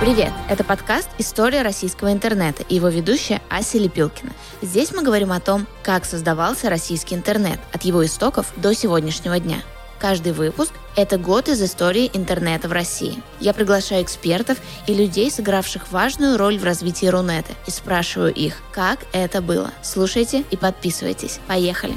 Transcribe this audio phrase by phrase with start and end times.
[0.00, 0.32] Привет!
[0.50, 4.32] Это подкаст «История российского интернета» и его ведущая Ася Лепилкина.
[4.60, 9.62] Здесь мы говорим о том, как создавался российский интернет от его истоков до сегодняшнего дня.
[9.98, 13.22] Каждый выпуск– это год из истории интернета в России.
[13.40, 18.98] Я приглашаю экспертов и людей, сыгравших важную роль в развитии Рунета, и спрашиваю их, как
[19.12, 19.70] это было.
[19.82, 21.38] Слушайте и подписывайтесь.
[21.46, 21.96] Поехали!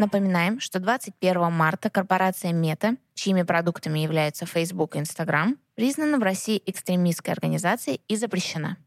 [0.00, 6.62] Напоминаем, что 21 марта корпорация Мета, чьими продуктами являются Facebook и Instagram, признана в России
[6.64, 8.78] экстремистской организацией и запрещена.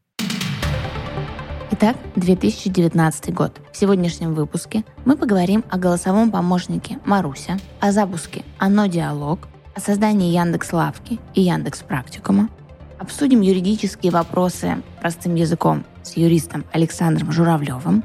[1.70, 3.60] Итак, 2019 год.
[3.72, 10.36] В сегодняшнем выпуске мы поговорим о голосовом помощнике Маруся, о запуске Оно Диалог, о создании
[10.36, 12.48] Яндекс Лавки и Яндекс Практикума,
[12.98, 18.02] обсудим юридические вопросы простым языком с юристом Александром Журавлевым,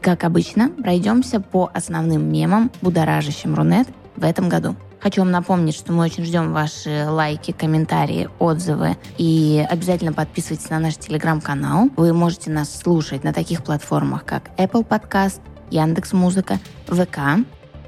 [0.00, 3.86] и, как обычно, пройдемся по основным мемам, будоражащим Рунет
[4.16, 4.74] в этом году.
[4.98, 8.96] Хочу вам напомнить, что мы очень ждем ваши лайки, комментарии, отзывы.
[9.18, 11.88] И обязательно подписывайтесь на наш телеграм-канал.
[11.96, 17.44] Вы можете нас слушать на таких платформах, как Apple Podcast, Яндекс Музыка, ВК.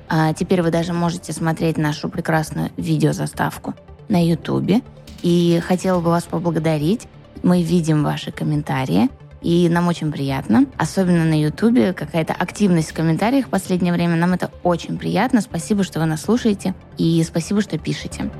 [0.09, 3.75] А теперь вы даже можете смотреть нашу прекрасную видеозаставку
[4.09, 4.83] на YouTube.
[5.23, 7.09] И хотела бы вас поблагодарить.
[7.43, 9.09] Мы видим ваши комментарии.
[9.43, 14.17] И нам очень приятно, особенно на Ютубе, какая-то активность в комментариях в последнее время.
[14.17, 15.41] Нам это очень приятно.
[15.41, 18.31] Спасибо, что вы нас слушаете, и спасибо, что пишете.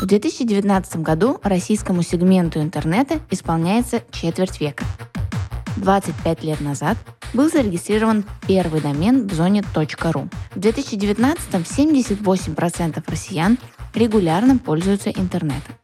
[0.00, 4.84] В 2019 году российскому сегменту интернета исполняется четверть века.
[5.78, 6.96] 25 лет назад
[7.34, 10.28] был зарегистрирован первый домен в зоне .ru.
[10.54, 13.58] В 2019 78% россиян
[13.94, 15.74] регулярно пользуются интернетом.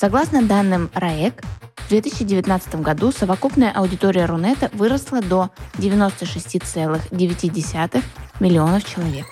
[0.00, 1.42] Согласно данным РАЭК,
[1.74, 8.04] в 2019 году совокупная аудитория Рунета выросла до 96,9
[8.38, 9.26] миллионов человек.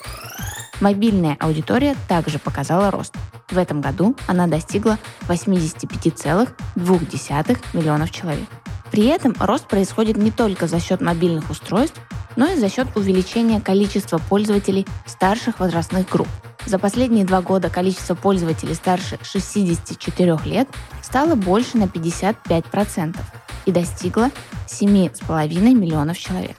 [0.81, 3.14] Мобильная аудитория также показала рост.
[3.48, 8.49] В этом году она достигла 85,2 миллионов человек.
[8.91, 12.00] При этом рост происходит не только за счет мобильных устройств,
[12.34, 16.26] но и за счет увеличения количества пользователей старших возрастных групп–
[16.66, 20.69] за последние два года количество пользователей старше 64 лет
[21.03, 23.16] стало больше на 55%
[23.65, 24.31] и достигло
[24.66, 26.56] 7,5 миллионов человек.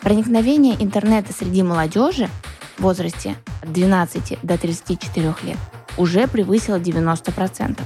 [0.00, 2.28] Проникновение интернета среди молодежи
[2.76, 5.58] в возрасте от 12 до 34 лет
[5.96, 7.80] уже превысило 90%.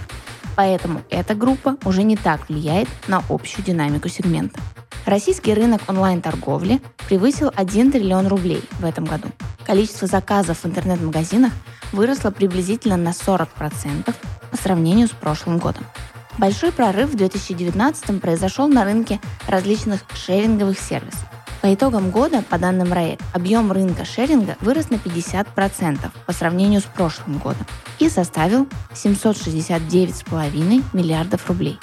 [0.56, 4.60] Поэтому эта группа уже не так влияет на общую динамику сегмента.
[5.06, 9.28] Российский рынок онлайн-торговли превысил 1 триллион рублей в этом году–
[9.66, 11.53] Количество заказов в интернет-магазинах
[11.93, 14.14] выросло приблизительно на 40%
[14.50, 15.84] по сравнению с прошлым годом.
[16.37, 21.25] Большой прорыв в 2019 произошел на рынке различных шеринговых сервисов.
[21.64, 26.84] По итогам года, по данным РАЭК, объем рынка шеринга вырос на 50% по сравнению с
[26.84, 27.64] прошлым годом
[27.98, 31.78] и составил 769,5 миллиардов рублей.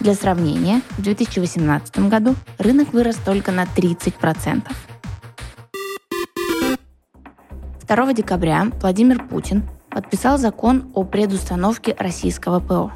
[0.00, 4.70] Для сравнения, в 2018 году рынок вырос только на 30%.
[7.88, 12.92] 2 декабря Владимир Путин подписал закон о предустановке российского ПО.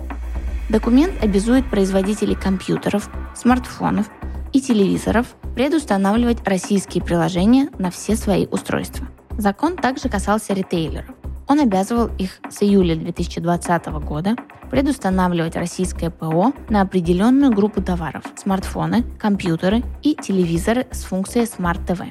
[0.69, 4.11] Документ обязует производителей компьютеров, смартфонов
[4.55, 9.07] и телевизоров предустанавливать российские приложения на все свои устройства.
[9.37, 11.07] Закон также касался ритейлеров.
[11.47, 14.37] Он обязывал их с июля 2020 года
[14.71, 22.11] предустанавливать российское ПО на определенную группу товаров– смартфоны, компьютеры и телевизоры с функцией Smart TV.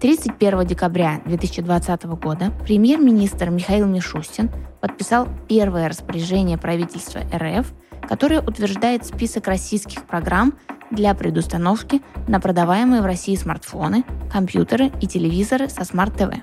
[0.00, 4.50] 31 декабря 2020 года премьер-министр Михаил Мишустин
[4.80, 7.72] подписал первое распоряжение правительства РФ,
[8.10, 10.54] которое утверждает список российских программ
[10.90, 16.42] для предустановки на продаваемые в России смартфоны, компьютеры и телевизоры со TV.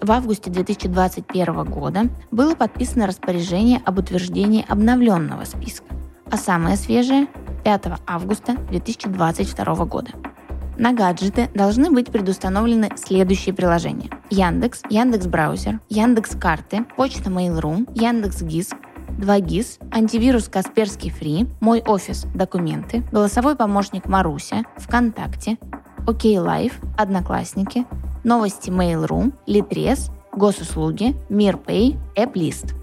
[0.00, 5.84] В августе 2021 года было подписано распоряжение об утверждении обновленного списка,
[6.30, 7.26] а самое свежее–
[7.64, 10.12] 5 августа 2022 года–
[10.78, 14.10] на гаджеты должны быть предустановлены следующие приложения.
[14.28, 18.72] Яндекс, Яндекс Браузер, Яндекс Карты, Почта Mail.ru, Яндекс ГИС,
[19.18, 25.58] 2GIS, антивирус Касперский Фри, Мой офис, документы, голосовой помощник Маруся, ВКонтакте,
[26.06, 27.86] OK Live, Одноклассники,
[28.24, 32.74] новости Mail.ru, Литрес, госуслуги, Mir Pay, AppList.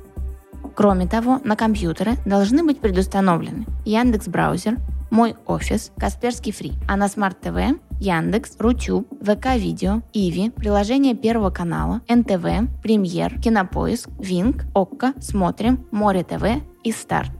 [0.75, 4.77] Кроме того, на компьютеры должны быть предустановлены Яндекс Браузер,
[5.11, 6.73] МойОфис, Kaspersky Free.
[6.87, 14.09] А на Смарт ТВ, Яндекс, Rutube, ВК Видео, Иви, приложение Первого канала, НТВ, Премьер, Кинопоиск,
[14.19, 17.31] Wink, Okko, Смотрим, more.tv и Старт.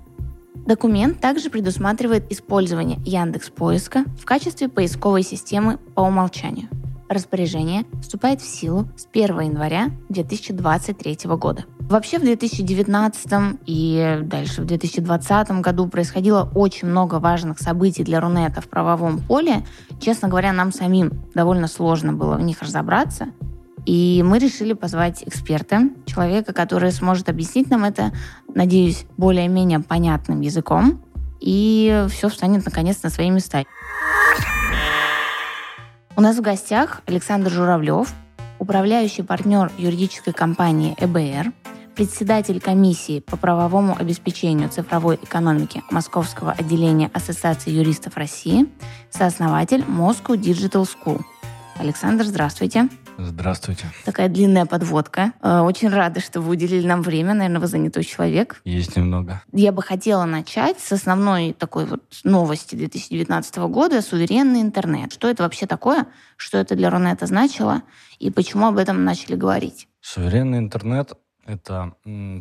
[0.65, 6.69] Документ также предусматривает использование Яндекс Поиска в качестве поисковой системы по умолчанию.
[7.09, 11.65] Распоряжение вступает в силу с 1 января 2023 года.
[11.89, 18.61] Вообще в 2019 и дальше в 2020 году происходило очень много важных событий для Рунета
[18.61, 19.63] в правовом поле.
[19.99, 23.27] Честно говоря, нам самим довольно сложно было в них разобраться.
[23.85, 28.13] И мы решили позвать эксперта, человека, который сможет объяснить нам это,
[28.47, 31.03] надеюсь, более-менее понятным языком,
[31.41, 33.65] и все встанет наконец на свои места.
[36.15, 38.13] У нас в гостях Александр Журавлев,
[38.59, 41.51] управляющий партнер юридической компании ЭБР,
[41.95, 48.65] председатель комиссии по правовому обеспечению цифровой экономики Московского отделения Ассоциации юристов России,
[49.11, 51.21] сооснователь Moscow Digital School.
[51.77, 52.89] Александр, здравствуйте.
[53.17, 53.85] Здравствуйте.
[54.05, 55.33] Такая длинная подводка.
[55.41, 57.33] Э, очень рада, что вы уделили нам время.
[57.33, 58.61] Наверное, вы занятой человек.
[58.65, 59.43] Есть немного.
[59.51, 65.13] Я бы хотела начать с основной такой вот новости 2019 года– суверенный интернет.
[65.13, 66.07] Что это вообще такое?
[66.37, 67.83] Что это для Рунета значило?
[68.23, 69.89] И почему об этом начали говорить?
[69.99, 71.11] Суверенный интернет–
[71.45, 71.93] это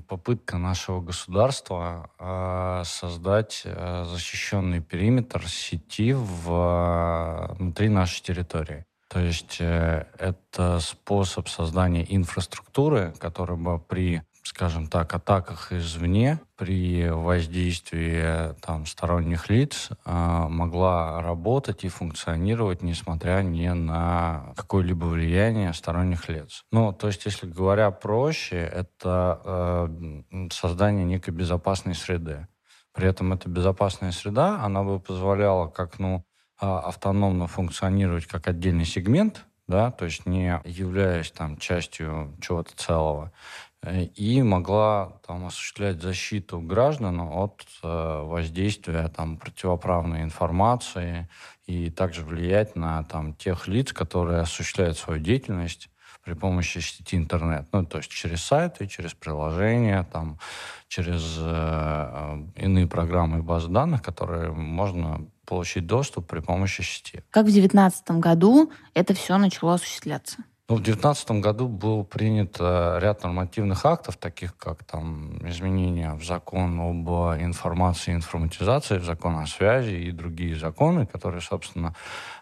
[0.06, 8.86] попытка нашего государства а, создать а, защищенный периметр сети в, внутри нашей территории.
[9.08, 14.22] То есть э, это способ создания инфраструктуры, которая бы при
[14.54, 23.40] скажем так, атаках извне, при воздействии там, сторонних лиц э, могла работать и функционировать, несмотря
[23.42, 26.64] ни на какое-либо влияние сторонних лиц.
[26.70, 32.46] Ну, то есть, если говоря проще, это э, создание некой безопасной среды.
[32.92, 36.26] При этом эта безопасная среда, она бы позволяла как, ну,
[36.60, 43.26] а, автономно функционировать как отдельный сегмент, да, то есть не являясь там частью чего-то целого,
[43.26, 51.28] э, и могла там осуществлять защиту граждан от э, воздействия там противоправной информации
[51.66, 55.88] и также влиять на там тех лиц, которые осуществляют свою деятельность
[56.22, 60.38] при помощи сети интернет, ну то есть через сайты, через приложения, там
[60.86, 67.24] через э, э иные программы и базы данных, которые можно получить доступ при помощи сети.
[67.30, 70.44] Как в 2019 году это все начало осуществляться?
[70.72, 76.24] Ну, в 2019 году был принят э, ряд нормативных актов, таких как там изменения в
[76.24, 77.10] закон об
[77.42, 81.94] информации и информатизации, в закон о связи и другие законы, которые, собственно,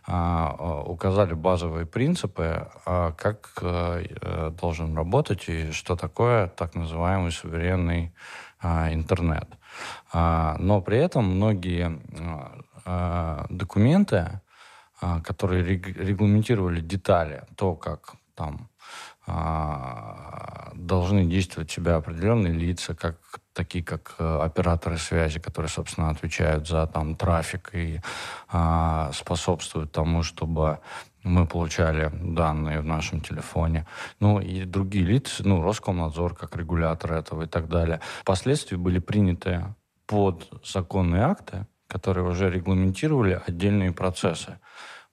[0.06, 3.64] э, э, указали базовые принципы, как
[4.60, 8.12] должен работать и что такое так называемый суверенный
[8.62, 9.48] интернет.
[10.14, 11.98] Но при этом многие
[13.48, 14.40] документы,
[15.24, 18.70] которые регламентировали детали, то, как там
[19.26, 23.16] э, должны действовать себя определенные лица, как
[23.52, 28.00] такие как э, операторы связи, которые, собственно, отвечают за там трафик и
[28.52, 30.78] э, способствуют тому, чтобы
[31.22, 33.86] мы получали данные в нашем телефоне.
[34.20, 38.00] Ну и другие лица, ну, Роскомнадзор как регулятор этого и так далее.
[38.22, 39.64] Впоследствии были приняты
[40.06, 44.58] под законные акты, которые уже регламентировали отдельные процессы.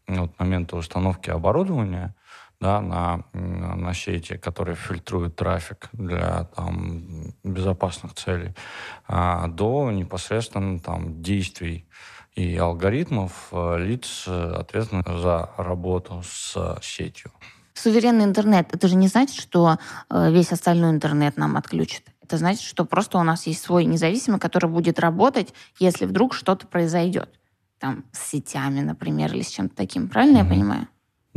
[0.07, 2.15] Вот момента установки оборудования
[2.59, 8.55] да, на, на сети, которые фильтруют трафик для там, безопасных целей,
[9.07, 11.87] а, до непосредственно там, действий
[12.35, 17.31] и алгоритмов э, лиц, ответственных за работу с сетью.
[17.73, 19.77] Суверенный интернет, это же не значит, что
[20.09, 22.03] э, весь остальной интернет нам отключат.
[22.21, 26.67] Это значит, что просто у нас есть свой независимый, который будет работать, если вдруг что-то
[26.67, 27.29] произойдет.
[27.79, 30.07] Там с сетями, например, или с чем-то таким.
[30.07, 30.43] Правильно mm-hmm.
[30.43, 30.87] я понимаю?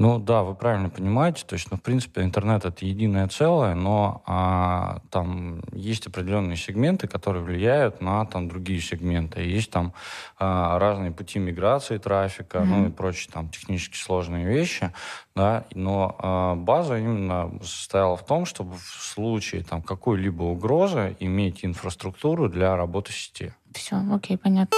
[0.01, 1.45] Ну да, вы правильно понимаете.
[1.45, 7.07] То есть, ну, в принципе, интернет это единое целое, но а, там есть определенные сегменты,
[7.07, 9.43] которые влияют на там другие сегменты.
[9.43, 9.93] Есть там
[10.39, 12.65] а, разные пути миграции трафика, mm-hmm.
[12.65, 14.91] ну и прочие там технически сложные вещи,
[15.37, 15.67] да.
[15.75, 22.49] Но а, база именно состояла в том, чтобы в случае там какой-либо угрозы иметь инфраструктуру
[22.49, 23.53] для работы сети.
[23.73, 24.77] Все, окей, понятно.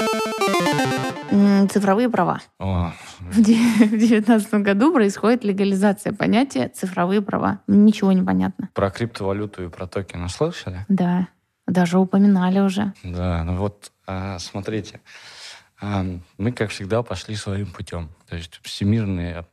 [1.71, 2.41] Цифровые права.
[2.59, 2.93] О.
[3.21, 7.61] В 2019 году происходит легализация понятия цифровые права.
[7.67, 8.69] Ничего не понятно.
[8.75, 10.85] Про криптовалюту и про токены слышали?
[10.89, 11.29] Да,
[11.67, 12.93] даже упоминали уже.
[13.03, 15.01] Да, ну вот, а, смотрите,
[15.81, 16.05] а,
[16.39, 18.11] мы, как всегда, пошли своим путем.
[18.29, 19.45] То есть всемирный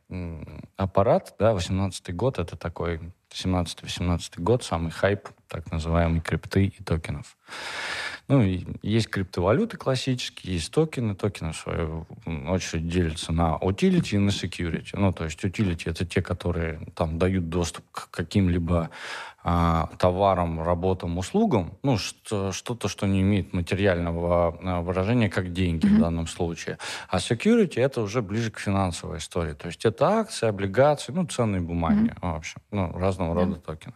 [0.76, 3.00] аппарат, да, 18 год, это такой
[3.32, 7.36] 17-18 год, самый хайп так называемой крипты и токенов.
[8.30, 8.42] Ну,
[8.82, 11.16] есть криптовалюты классические, есть токены.
[11.16, 12.06] Токены, в свою
[12.48, 14.90] очередь, делятся на utility и на security.
[14.92, 18.90] Ну, то есть utility— это те, которые там дают доступ к каким-либо
[19.42, 21.72] а, товарам, работам, услугам.
[21.82, 25.96] Ну, что, что-то, что не имеет материального а, выражения, как деньги mm-hmm.
[25.96, 26.78] в данном случае.
[27.08, 29.54] А security— это уже ближе к финансовой истории.
[29.54, 32.32] То есть это акции, облигации, ну, ценные бумаги, mm-hmm.
[32.32, 33.44] в общем, ну, разного mm-hmm.
[33.44, 33.94] рода токены.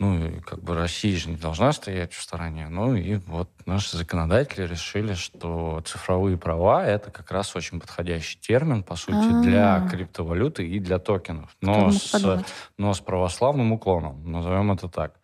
[0.00, 2.68] Ну, и как бы Россия же не должна стоять в стороне.
[2.70, 8.82] Ну, и вот наши законодатели решили, что цифровые права— это как раз очень подходящий термин,
[8.82, 9.42] по сути, А-а-а.
[9.42, 11.54] для криптовалюты и для токенов.
[11.60, 12.44] Но с,
[12.78, 15.20] но с православным уклоном, назовем это так.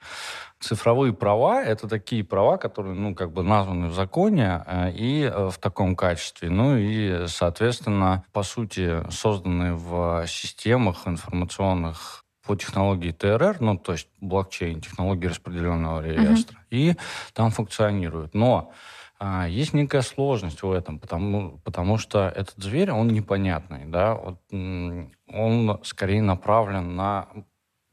[0.61, 5.49] Цифровые права— это такие права, которые, ну, как бы названы в законе э, и э,
[5.49, 6.50] в таком качестве.
[6.50, 14.09] Ну, и, соответственно, по сути, созданы в системах информационных по технологии ТРР, ну, то есть
[14.21, 16.65] блокчейн, технологии распределенного реестра, uh-huh.
[16.71, 16.97] и
[17.33, 18.35] там функционирует.
[18.35, 18.73] Но
[19.19, 24.41] а, есть некая сложность в этом, потому, потому что этот зверь, он непонятный, да, вот,
[24.53, 27.29] он скорее направлен на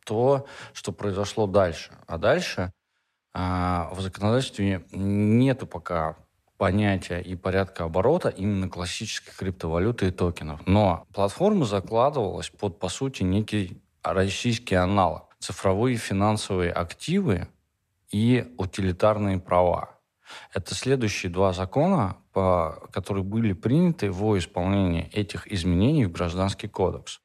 [0.05, 1.93] то, что произошло дальше.
[2.07, 2.71] А дальше
[3.33, 6.17] а, в законодательстве нету пока
[6.57, 10.61] понятия и порядка оборота именно классической криптовалюты и токенов.
[10.65, 15.35] Но платформа закладывалась под, по сути, некий российский аналог.
[15.39, 17.47] Цифровые финансовые активы
[18.11, 19.97] и утилитарные права.
[20.53, 27.19] Это следующие два закона, по, которые были приняты во исполнение этих изменений в Гражданский кодекс.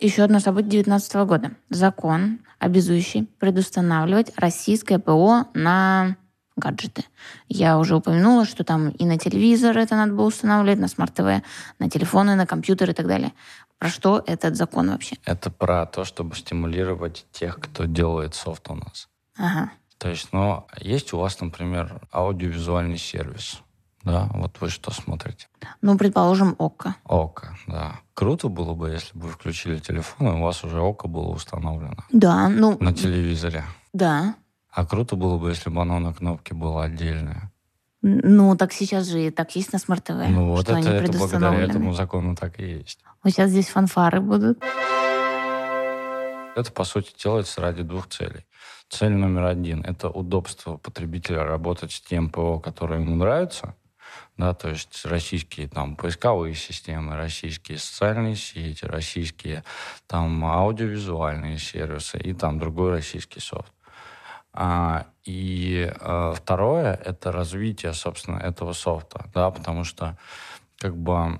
[0.00, 1.52] Еще одно событие 2019 года.
[1.70, 6.16] Закон, обязующий предустанавливать российское ПО на
[6.56, 7.04] гаджеты.
[7.48, 11.44] Я уже упомянула, что там и на телевизор это надо было устанавливать, на смарт-ТВ,
[11.78, 13.32] на телефоны, на компьютеры и так далее.
[13.78, 15.16] Про что этот закон вообще?
[15.24, 19.08] Это про то, чтобы стимулировать тех, кто делает софт у нас.
[19.36, 19.70] Ага.
[19.98, 23.60] То есть, ну, есть у вас, например, аудиовизуальный сервис.
[24.02, 25.48] Да, вот вы что смотрите?
[25.82, 26.94] Ну, предположим, Okko.
[27.04, 28.00] Okko, да.
[28.14, 32.04] Круто было бы, если бы вы включили телефон, и у вас уже Okko было установлено.
[32.12, 32.76] Да, ну...
[32.78, 33.64] На телевизоре.
[33.92, 34.36] Да.
[34.70, 37.50] А круто было бы, если бы оно на кнопке было отдельное.
[38.08, 40.28] Ну, так сейчас же и так есть на Смарт ТВ.
[40.28, 43.00] Ну вот это, это благодаря этому закону так и есть.
[43.24, 44.62] Вот сейчас здесь фанфары будут.
[46.54, 48.46] Это, по сути, делается ради двух целей.
[48.88, 53.74] Цель номер один– это удобство потребителя работать с тем ПО, которое ему нравится.
[54.36, 59.64] Да, то есть российские там поисковые системы, российские социальные сети, российские
[60.06, 63.72] там аудиовизуальные сервисы и там другой российский софт.
[64.56, 70.16] А, и а, второе— это развитие, собственно, этого софта, да, потому что
[70.78, 71.38] как бы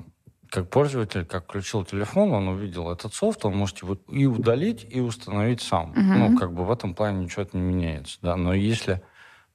[0.50, 5.00] как пользователь, как включил телефон, он увидел этот софт, он может его и удалить, и
[5.00, 5.92] установить сам.
[5.92, 6.30] Uh-huh.
[6.30, 8.36] Ну, как бы в этом плане ничего не меняется, да.
[8.36, 9.02] Но если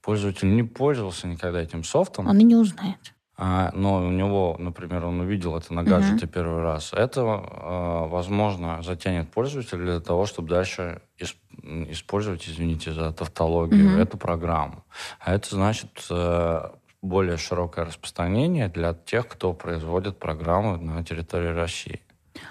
[0.01, 2.27] пользователь не пользовался никогда этим софтом...
[2.27, 3.13] Он и не узнает.
[3.43, 6.31] А, но у него, например, он увидел это на гаджете uh-huh.
[6.31, 11.01] первый раз, это, а, возможно, затянет пользователя для того, чтобы дальше
[11.89, 14.01] использовать, извините за тавтологию, uh-huh.
[14.03, 14.83] эту программу.
[15.19, 16.69] А это значит э,
[17.01, 22.01] более широкое распространение для тех, кто производит программы на территории России.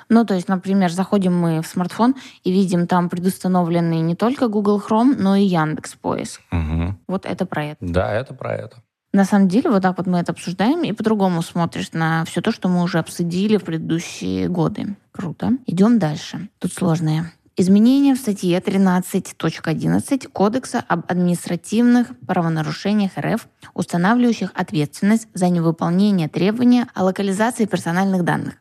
[0.08, 4.80] Ну, то есть, например, заходим мы в смартфон и видим там предустановленный не только Google
[4.80, 6.40] Chrome, но и Яндекс Поиск.
[6.50, 6.96] Угу.
[7.06, 7.78] Вот это про это.
[7.80, 8.82] Да, это про это.
[9.12, 12.52] На самом деле, вот так вот мы это обсуждаем, и по-другому смотришь на все то,
[12.52, 14.96] что мы уже обсудили в предыдущие годы.
[15.10, 15.52] Круто.
[15.66, 16.48] Идем дальше.
[16.60, 17.32] Тут сложное.
[17.56, 27.04] Изменения в статье 13.11 Кодекса об административных правонарушениях РФ, устанавливающих ответственность за невыполнение требования о
[27.04, 28.54] локализации персональных данных.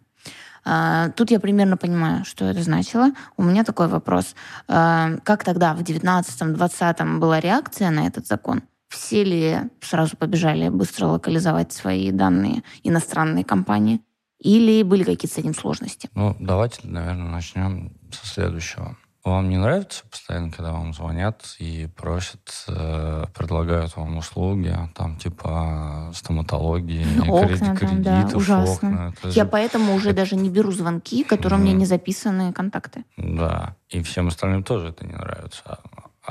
[0.65, 3.12] А, тут я примерно понимаю, что это значило.
[3.38, 4.36] У меня такой вопрос.
[4.68, 8.63] А, как тогда в 19-20 была реакция на этот закон?
[8.89, 14.01] Все ли сразу побежали быстро локализовать свои данные иностранные компании?
[14.39, 16.10] Или были какие-то с этим сложности?
[16.15, 18.98] Ну, давайте, наверное, начнем со следующего.
[19.25, 26.10] Вам не нравится постоянно, когда вам звонят и просят, э, предлагают вам услуги, там, типа
[26.15, 28.72] стоматологии, окна, кредит, там, кредитов, да, ужасно.
[28.72, 29.13] окна.
[29.22, 29.50] Это Я же...
[29.50, 30.19] поэтому уже это...
[30.19, 31.62] даже не беру звонки, которые mm.
[31.62, 33.03] у меня не записаны контакты.
[33.17, 35.79] Да, и всем остальным тоже это не нравится.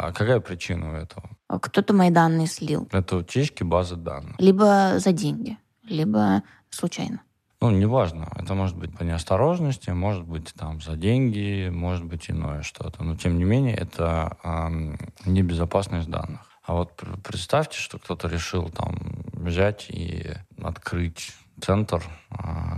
[0.00, 1.28] А, какая причина у этого?
[1.48, 2.88] Кто-то мои данные слил.
[2.92, 4.36] Это утечки базы данных.
[4.38, 7.22] Либо за деньги, либо случайно.
[7.60, 8.30] Ну, неважно.
[8.36, 13.02] Это может быть по неосторожности, может быть там за деньги, может быть иное что-то.
[13.02, 16.42] Но, тем не менее, это э, небезопасность данных.
[16.62, 22.02] А вот представьте, что кто-то решил там взять и открыть центр,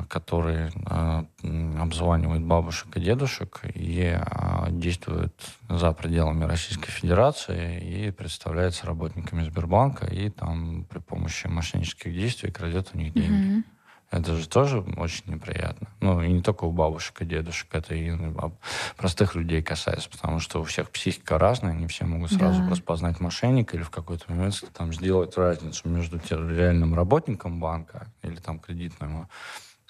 [0.09, 0.71] который
[1.79, 4.19] обзванивает бабушек и дедушек и
[4.71, 5.35] действует
[5.69, 12.91] за пределами Российской Федерации и представляется работниками Сбербанка и там при помощи мошеннических действий крадет
[12.95, 13.59] у них деньги.
[13.59, 13.65] Mm-hmm.
[14.13, 15.89] Это же тоже очень неприятно.
[16.11, 18.13] Ну, и не только у бабушек и дедушек, это и
[18.97, 22.71] простых людей касается, потому что у всех психика разная, не все могут сразу да.
[22.71, 28.59] распознать мошенника или в какой-то момент там сделать разницу между реальным работником банка или там
[28.59, 29.29] кредитным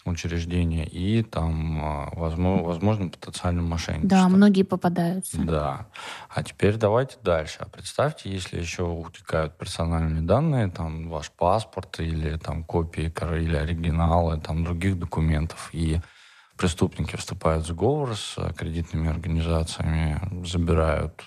[0.04, 4.09] учреждения и там, возможно, возможно потенциальным мошенником.
[4.09, 5.38] Да, многие попадаются.
[5.42, 5.87] Да.
[6.28, 7.59] А теперь давайте дальше.
[7.61, 14.40] А представьте, если еще утекают персональные данные, там ваш паспорт или там копии или оригиналы
[14.40, 16.00] там других документов и
[16.61, 21.25] преступники вступают в сговор с кредитными организациями, забирают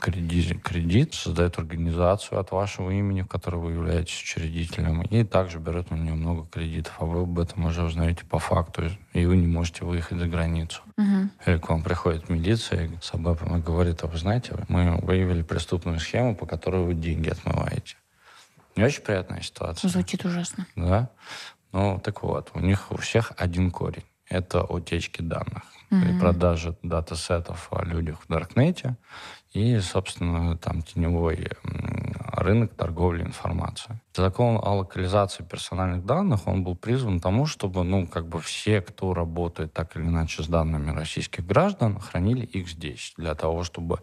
[0.00, 5.90] кредит, кредит, создают организацию от вашего имени, в которой вы являетесь учредителем, и также берут
[5.90, 9.46] на нее много кредитов, а вы об этом уже узнаете по факту, и вы не
[9.46, 10.80] можете выехать за границу.
[10.96, 11.28] Угу.
[11.44, 16.00] Или к вам приходит милиция с АБЭПом и говорит, а вы знаете, мы выявили преступную
[16.00, 17.96] схему, по которой вы деньги отмываете.
[18.74, 19.90] Не очень приятная ситуация.
[19.90, 20.66] Звучит ужасно.
[20.76, 21.10] Да?
[21.72, 26.20] Ну, так вот, у них у всех один корень это утечки данных mm-hmm.
[26.20, 28.96] продаже датасетов о людях в Даркнете
[29.52, 31.50] и, собственно, там теневой
[32.32, 33.98] рынок торговли информацией.
[34.14, 39.14] Закон о локализации персональных данных, он был призван тому, чтобы, ну, как бы все, кто
[39.14, 44.00] работает так или иначе с данными российских граждан, хранили их здесь, для того, чтобы,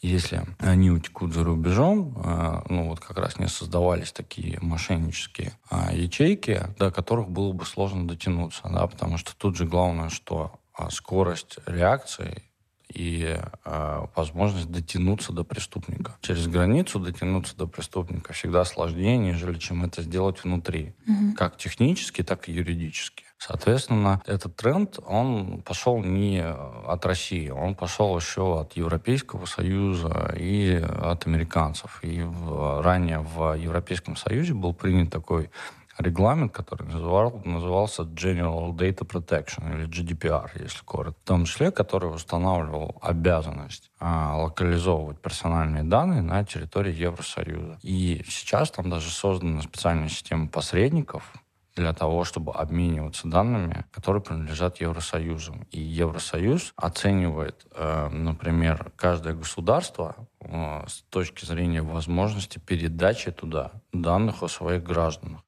[0.00, 5.96] если они утекут за рубежом, э, ну, вот как раз не создавались такие мошеннические э,
[5.96, 10.90] ячейки, до которых было бы сложно дотянуться, да, потому что тут же главное, что а,
[10.90, 12.44] скорость реакции
[12.92, 16.16] и э, возможность дотянуться до преступника.
[16.20, 20.94] Через границу дотянуться до преступника всегда сложнее, нежели чем это сделать внутри.
[21.06, 21.34] Угу.
[21.36, 23.24] Как технически, так и юридически.
[23.38, 30.74] Соответственно, этот тренд, он пошел не от России, он пошел еще от Европейского Союза и
[30.74, 32.00] от американцев.
[32.02, 35.50] И в, ранее в Европейском Союзе был принят такой
[35.98, 42.06] регламент, который называл, назывался General Data Protection, или GDPR, если коротко, в том числе, который
[42.06, 47.78] устанавливал обязанность а, локализовывать персональные данные на территории Евросоюза.
[47.82, 51.32] И сейчас там даже создана специальная система посредников,
[51.78, 55.54] для того, чтобы обмениваться данными, которые принадлежат Евросоюзу.
[55.70, 64.42] И Евросоюз оценивает, э, например, каждое государство э, с точки зрения возможности передачи туда данных
[64.42, 65.42] о своих гражданах.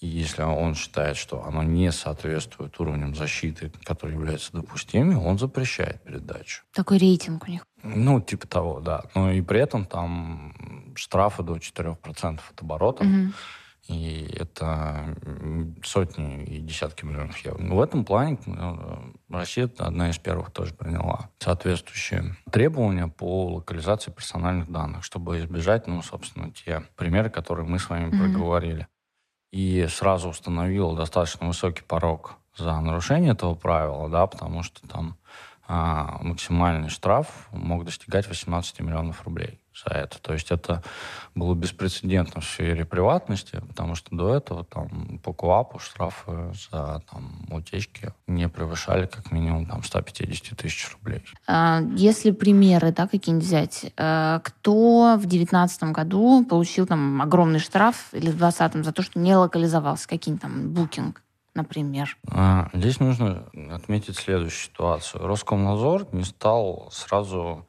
[0.00, 6.02] И если он считает, что оно не соответствует уровням защиты, который является допустимым, он запрещает
[6.02, 6.62] передачу.
[6.72, 7.66] Такой рейтинг у них.
[7.82, 9.02] Ну, типа того, да.
[9.14, 10.54] Но и при этом там
[10.96, 13.04] штрафы до 4% от оборота.
[13.04, 13.32] Угу.
[13.88, 15.16] И это
[15.82, 17.62] сотни и десятки миллионов евро.
[17.62, 18.96] В этом плане э,
[19.28, 26.02] Россия одна из первых тоже приняла соответствующие требования по локализации персональных данных, чтобы избежать, ну,
[26.02, 28.86] собственно, те примеры, которые мы с вами mm проговорили
[29.50, 35.16] и сразу установил достаточно высокий порог за нарушение этого правила, да, потому что там
[35.66, 40.20] а, максимальный штраф мог достигать 18 миллионов рублей за это.
[40.20, 40.82] То есть это
[41.34, 47.46] было беспрецедентно в сфере приватности, потому что до этого там по КУАПу штрафы за там,
[47.50, 51.22] утечки не превышали как минимум там 150 тысяч рублей.
[51.46, 58.08] А, если примеры да, какие-нибудь взять, э, кто в 2019 году получил там огромный штраф
[58.12, 61.22] или в 2020 за то, что не локализовался, какие-нибудь там букинг?
[61.54, 62.16] например?
[62.30, 65.26] А, здесь нужно отметить следующую ситуацию.
[65.26, 67.66] Роскомнадзор не стал сразу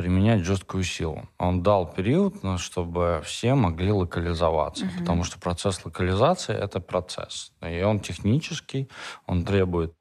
[0.00, 1.28] применять жесткую силу.
[1.38, 4.92] Он дал период, чтобы все могли локализоваться, угу.
[4.98, 8.88] потому что процесс локализации это процесс, и он технический,
[9.26, 9.94] он требует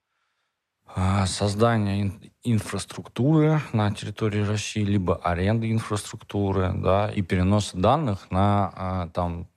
[0.96, 2.12] а, создания
[2.44, 9.48] инфраструктуры на территории России, либо аренды инфраструктуры, да, и переноса данных на а, там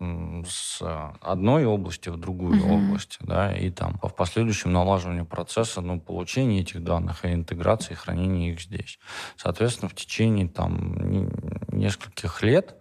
[0.46, 0.82] с
[1.20, 2.88] одной области в другую mm-hmm.
[2.88, 7.96] область, да, и там в последующем налаживанию процесса, ну, получения этих данных и интеграции, и
[7.96, 8.98] хранения их здесь.
[9.36, 11.30] Соответственно, в течение там
[11.68, 12.76] нескольких лет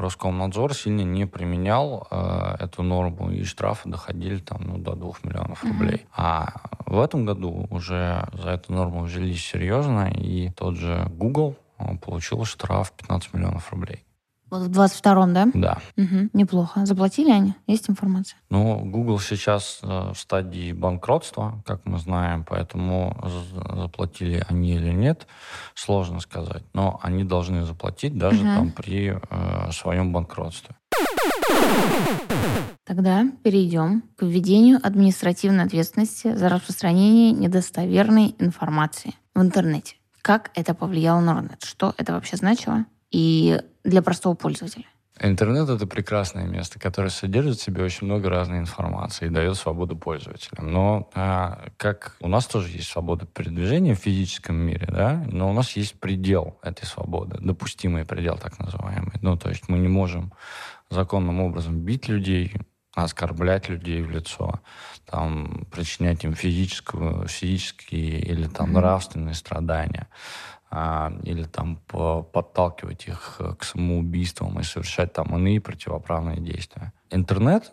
[0.00, 5.62] Роскомнадзор сильно не применял э, эту норму, и штрафы доходили там, ну, до 2 миллионов
[5.62, 5.96] рублей.
[5.96, 6.08] Mm-hmm.
[6.16, 6.54] А
[6.86, 11.56] в этом году уже за эту норму взялись серьезно, и тот же Google
[12.02, 14.04] получил штраф 15 миллионов рублей.
[14.50, 15.48] Вот в 22-м, да?
[15.54, 15.78] Да.
[15.96, 16.84] Угу, неплохо.
[16.84, 17.54] Заплатили они?
[17.66, 18.38] Есть информация?
[18.50, 23.16] Ну, Google сейчас э, в стадии банкротства, как мы знаем, поэтому
[23.76, 25.26] заплатили они или нет,
[25.74, 26.64] сложно сказать.
[26.72, 28.46] Но они должны заплатить даже угу.
[28.46, 30.74] там при э, своем банкротстве.
[32.84, 39.96] Тогда перейдем к введению административной ответственности за распространение недостоверной информации в интернете.
[40.22, 41.62] Как это повлияло на Рунет?
[41.62, 42.84] Что это вообще значило?
[43.10, 44.84] И для простого пользователя?
[45.22, 49.94] Интернет— это прекрасное место, которое содержит в себе очень много разной информации и дает свободу
[49.94, 50.72] пользователям.
[50.72, 55.52] Но а, как у нас тоже есть свобода передвижения в физическом мире, да, но у
[55.52, 59.12] нас есть предел этой свободы, допустимый предел так называемый.
[59.20, 60.32] Ну, то есть мы не можем
[60.88, 62.54] законным образом бить людей,
[62.94, 64.60] оскорблять людей в лицо,
[65.04, 70.08] там, причинять им физическую, физические или там нравственные страдания
[70.70, 76.92] или там подталкивать их э, к самоубийствам и совершать там иные противоправные действия.
[77.10, 77.72] Интернет,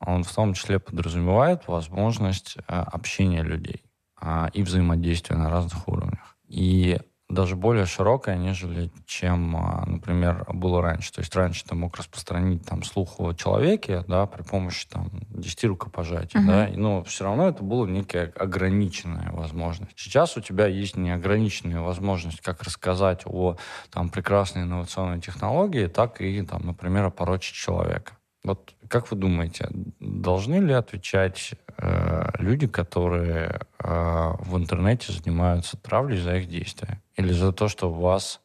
[0.00, 3.82] он в том числе подразумевает возможность э, общения людей
[4.16, 6.36] а, и взаимодействия на разных уровнях.
[6.46, 11.12] И даже более широкая, нежели чем, а, например, было раньше.
[11.12, 15.64] То есть раньше ты мог распространить там слух о человеке, да, при помощи там 10
[15.64, 16.46] рукопожатий, uh-huh.
[16.46, 19.92] да, но все равно это была некая ограниченная возможность.
[19.96, 23.56] Сейчас у тебя есть неограниченная возможность как рассказать о
[23.90, 28.17] там прекрасной инновационной технологии, так и там, например, опорочить человека.
[28.44, 29.68] Вот как вы думаете,
[30.00, 37.02] должны ли отвечать э, люди, которые э, в интернете занимаются травлей за их действия?
[37.16, 38.40] Или за то, что вас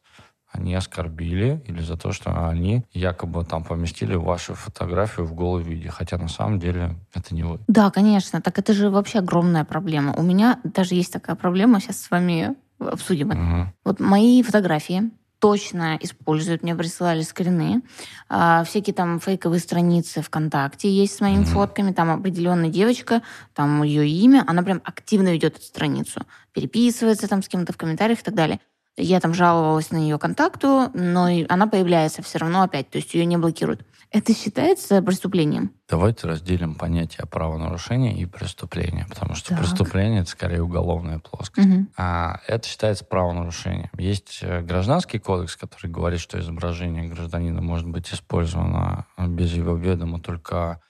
[0.54, 5.90] они оскорбили, или за то, что они якобы там поместили вашу фотографию в голом виде,
[5.90, 7.58] хотя на самом деле это не вы.
[7.66, 8.40] Да, конечно.
[8.40, 10.14] Так это же вообще огромная проблема.
[10.14, 13.40] У меня даже есть такая проблема, сейчас с вами обсудим это.
[13.40, 13.72] Угу.
[13.84, 16.62] Вот мои фотографии точно используют.
[16.62, 17.82] Мне присылали скрины.
[18.28, 21.46] А, всякие там фейковые страницы ВКонтакте есть с моими mm-hmm.
[21.46, 21.92] фотками.
[21.92, 26.22] Там определенная девочка, там ее имя, она прям активно ведет эту страницу.
[26.52, 28.60] Переписывается там с кем-то в комментариях и так далее.
[28.96, 33.24] Я там жаловалась на ее контакту, но она появляется все равно опять, то есть ее
[33.24, 33.84] не блокируют.
[34.14, 35.72] Это считается преступлением?
[35.88, 39.58] Давайте разделим понятие правонарушения и преступления, потому что так.
[39.58, 41.66] преступление это скорее уголовная плоскость.
[41.66, 41.86] Угу.
[41.96, 43.90] А это считается правонарушением.
[43.98, 50.20] Есть э, гражданский кодекс, который говорит, что изображение гражданина может быть использовано без его ведома
[50.20, 50.80] только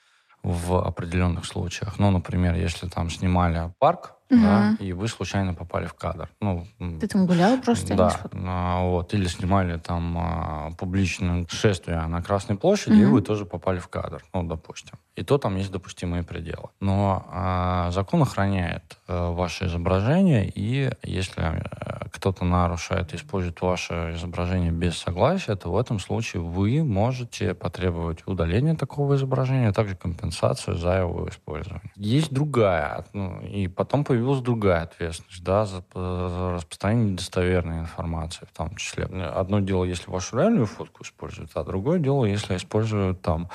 [0.42, 1.98] в определенных случаях.
[1.98, 4.42] Ну, например, если там снимали парк, угу.
[4.42, 6.29] да, и вы случайно попали в кадр.
[6.40, 6.66] Ну,
[7.01, 7.94] Ты там гулял просто?
[7.94, 9.14] Да, а, вот.
[9.14, 13.03] Или снимали там а, публичное шествие на Красной площади, угу.
[13.03, 14.99] и вы тоже попали в кадр, ну, допустим.
[15.16, 16.70] И то там есть допустимые пределы.
[16.81, 24.14] Но а, закон охраняет а, ваше изображение, и если а, кто-то нарушает и использует ваше
[24.16, 29.94] изображение без согласия, то в этом случае вы можете потребовать удаления такого изображения, а также
[29.94, 31.92] компенсацию за его использование.
[31.94, 38.57] Есть другая, ну, и потом появилась другая ответственность, да, за, за распространение недостоверной информации в
[38.57, 39.05] том числе.
[39.05, 43.48] Одно дело, если вашу реальную фотку используют, а другое дело, если используют там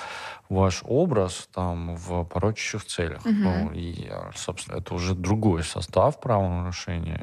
[0.50, 3.24] ваш образ там в порочащих целях.
[3.26, 3.34] Угу.
[3.34, 7.22] Ну, и, собственно, это уже другой состав правонарушения.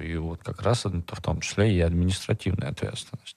[0.00, 3.36] И вот как раз это в том числе и административная ответственность.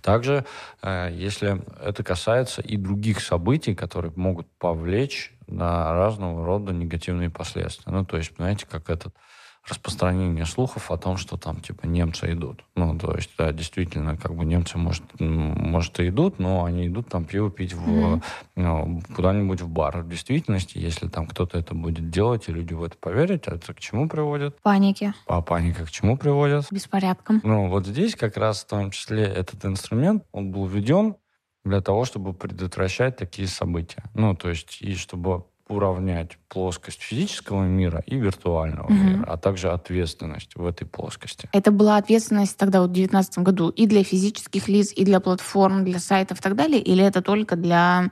[0.00, 0.46] Также,
[0.82, 7.92] э, если это касается и других событий, которые могут повлечь на разного рода негативные последствия.
[7.92, 9.14] Ну, то есть, знаете, как этот
[9.68, 12.64] распространение слухов о том, что там, типа, немцы идут.
[12.74, 17.08] Ну, то есть, да, действительно, как бы немцы, может, может и идут, но они идут
[17.08, 18.22] там пиво пить в, mm-hmm.
[18.56, 20.02] ну, куда-нибудь в бар.
[20.02, 23.80] В действительности, если там кто-то это будет делать, и люди в это поверят, это к
[23.80, 24.60] чему приводит?
[24.62, 25.14] Панике.
[25.26, 26.66] А паника к чему приводит?
[26.70, 27.40] Беспорядком.
[27.44, 31.16] Ну, вот здесь как раз в том числе этот инструмент, он был введен
[31.64, 34.02] для того, чтобы предотвращать такие события.
[34.14, 38.94] Ну, то есть, и чтобы уравнять плоскость физического мира и виртуального угу.
[38.94, 41.48] мира, а также ответственность в этой плоскости.
[41.52, 45.84] Это была ответственность тогда вот в 2019 году и для физических лиц, и для платформ,
[45.84, 48.10] для сайтов и так далее, или это только для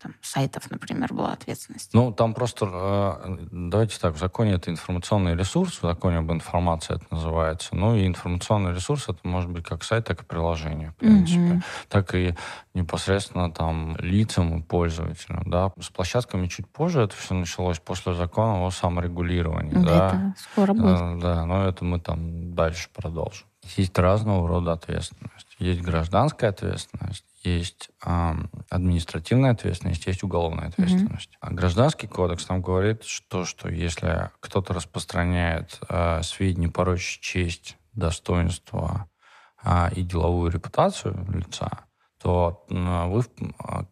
[0.00, 1.90] там, сайтов, например, была ответственность?
[1.92, 6.96] Ну, там просто, э, давайте так, в законе это информационный ресурс, в законе об информации
[6.96, 7.74] это называется.
[7.74, 11.40] Ну, и информационный ресурс это может быть как сайт, так и приложение, в принципе.
[11.40, 11.62] Mm-hmm.
[11.88, 12.34] Так и
[12.74, 15.72] непосредственно там лицам и пользователям, да.
[15.80, 19.82] С площадками чуть позже это все началось после закона о саморегулировании, да.
[19.82, 20.08] да.
[20.08, 21.00] Это скоро будет.
[21.00, 23.46] Э, да, но это мы там дальше продолжим.
[23.76, 25.56] Есть разного рода ответственность.
[25.58, 28.34] Есть гражданская ответственность, есть э,
[28.70, 31.30] административная ответственность, есть уголовная ответственность.
[31.30, 31.38] Mm-hmm.
[31.40, 39.08] А гражданский кодекс нам говорит, что, что если кто-то распространяет э, сведения, порочащие честь, достоинство
[39.62, 41.84] э, и деловую репутацию лица,
[42.20, 43.22] то э, вы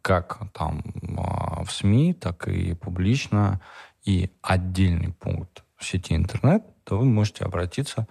[0.00, 3.60] как там э, в СМИ, так и публично,
[4.04, 8.06] и отдельный пункт в сети интернет, то вы можете обратиться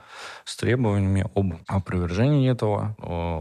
[0.46, 2.96] с требованиями об опровержении этого,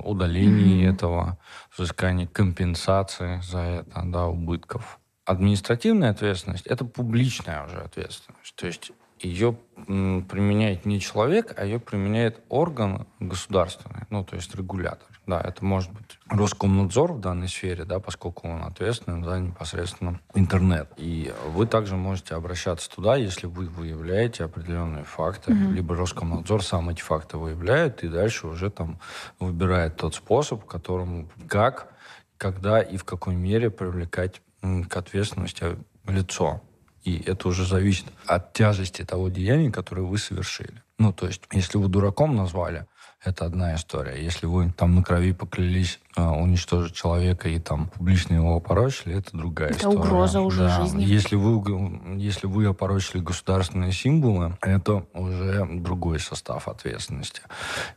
[0.04, 0.94] удалении mm-hmm.
[0.94, 1.38] этого,
[1.76, 4.98] взыскании компенсации за это, да, убытков.
[5.24, 8.54] Административная ответственность– это публичная уже ответственность.
[8.56, 15.09] То есть ее применяет не человек, а ее применяет орган государственный, ну, то есть регулятор.
[15.26, 20.90] Да, это может быть Роскомнадзор в данной сфере, да, поскольку он ответственен за непосредственно интернет.
[20.96, 25.72] И вы также можете обращаться туда, если вы выявляете определенные факты, mm-hmm.
[25.72, 28.98] либо Роскомнадзор сам эти факты выявляет, и дальше уже там
[29.38, 31.92] выбирает тот способ, которому как,
[32.36, 36.62] когда и в какой мере привлекать к ответственности лицо.
[37.04, 40.82] И это уже зависит от тяжести того деяния, которое вы совершили.
[40.98, 42.86] Ну, то есть, если вы дураком назвали,
[43.22, 44.22] это одна история.
[44.22, 49.70] Если вы там на крови поклялись уничтожить человека и там публично его опорочили, это другая
[49.70, 49.94] это история.
[49.94, 50.80] Это угроза уже да.
[50.80, 51.04] жизни.
[51.04, 57.42] Если вы, если вы опорочили государственные символы, это уже другой состав ответственности.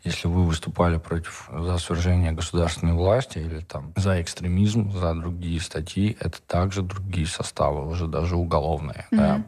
[0.04, 6.16] Если вы выступали против за свержение государственной власти или там за экстремизм, за другие статьи,
[6.20, 9.08] это также другие составы, уже даже уголовные.
[9.12, 9.18] Mm-hmm.
[9.18, 9.44] Да.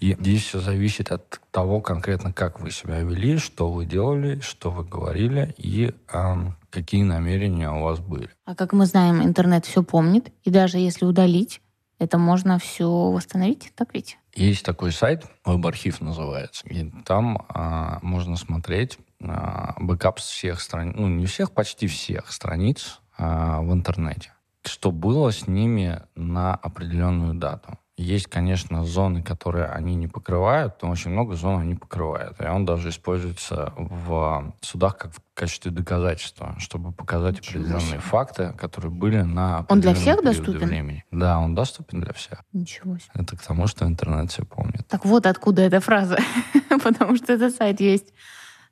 [0.00, 4.70] И здесь все зависит от того конкретно, как вы себя вели, что вы делали, что
[4.70, 6.36] вы говорили и э,
[6.70, 8.30] какие намерения у вас были.
[8.44, 11.60] А как мы знаем, интернет все помнит, и даже если удалить,
[11.98, 14.18] это можно все восстановить, так ведь?
[14.34, 21.08] Есть такой сайт, веб-архив называется, и там э, можно смотреть э, бэкап всех страниц, ну
[21.08, 24.32] не всех, почти всех страниц э, в интернете.
[24.64, 27.78] Что было с ними на определенную дату.
[28.00, 32.40] Есть, конечно, зоны, которые они не покрывают, но очень много зон они покрывают.
[32.40, 38.00] И он даже используется в судах как в качестве доказательства, чтобы показать Ничего определенные себе.
[38.00, 40.66] факты, которые были на Он для всех доступен?
[40.66, 41.04] Времени.
[41.10, 42.42] Да, он доступен для всех.
[42.54, 43.10] Ничего себе.
[43.12, 44.88] Это к тому, что интернет все помнит.
[44.88, 46.18] Так вот откуда эта фраза,
[46.82, 48.14] потому что этот сайт есть.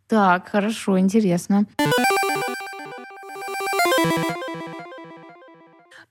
[0.07, 1.67] Так, хорошо, интересно.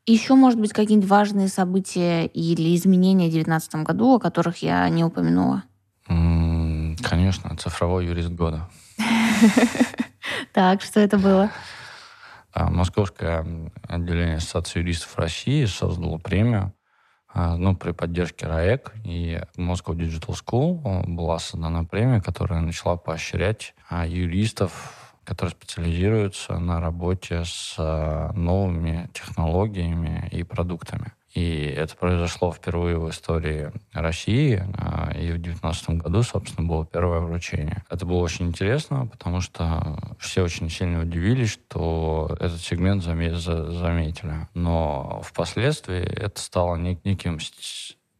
[0.07, 5.03] Еще, может быть, какие-нибудь важные события или изменения в 2019 году, о которых я не
[5.03, 5.63] упомянула?
[6.07, 8.69] Конечно, цифровой юрист года.
[10.53, 11.51] Так, что это было?
[12.51, 13.45] А, Московское
[13.87, 16.73] отделение Ассоциации юристов России создало премию
[17.33, 23.75] а, ну, при поддержке РАЭК и Moscow Digital School была создана премия, которая начала поощрять
[23.89, 24.96] а, юристов
[25.27, 31.11] которые специализируются на работе с э, новыми технологиями и продуктами.
[31.33, 37.19] И это произошло впервые в истории России, э, и в 2019 году, собственно, было первое
[37.19, 37.83] вручение.
[37.89, 44.47] Это было очень интересно, потому что все очень сильно удивились, что этот сегмент заметили.
[44.53, 47.39] Но впоследствии это стало неким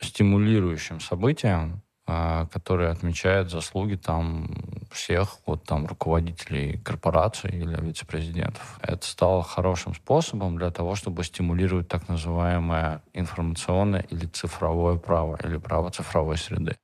[0.02, 4.50] стимулирующим событием, а, который отмечает заслуги там
[4.92, 8.80] всех вот там руководителей корпораций или вице-президентов.
[8.82, 15.58] Это стало хорошим способом для того, чтобы стимулировать так называемое информационное или цифровое право, или
[15.58, 16.78] право цифровой среды.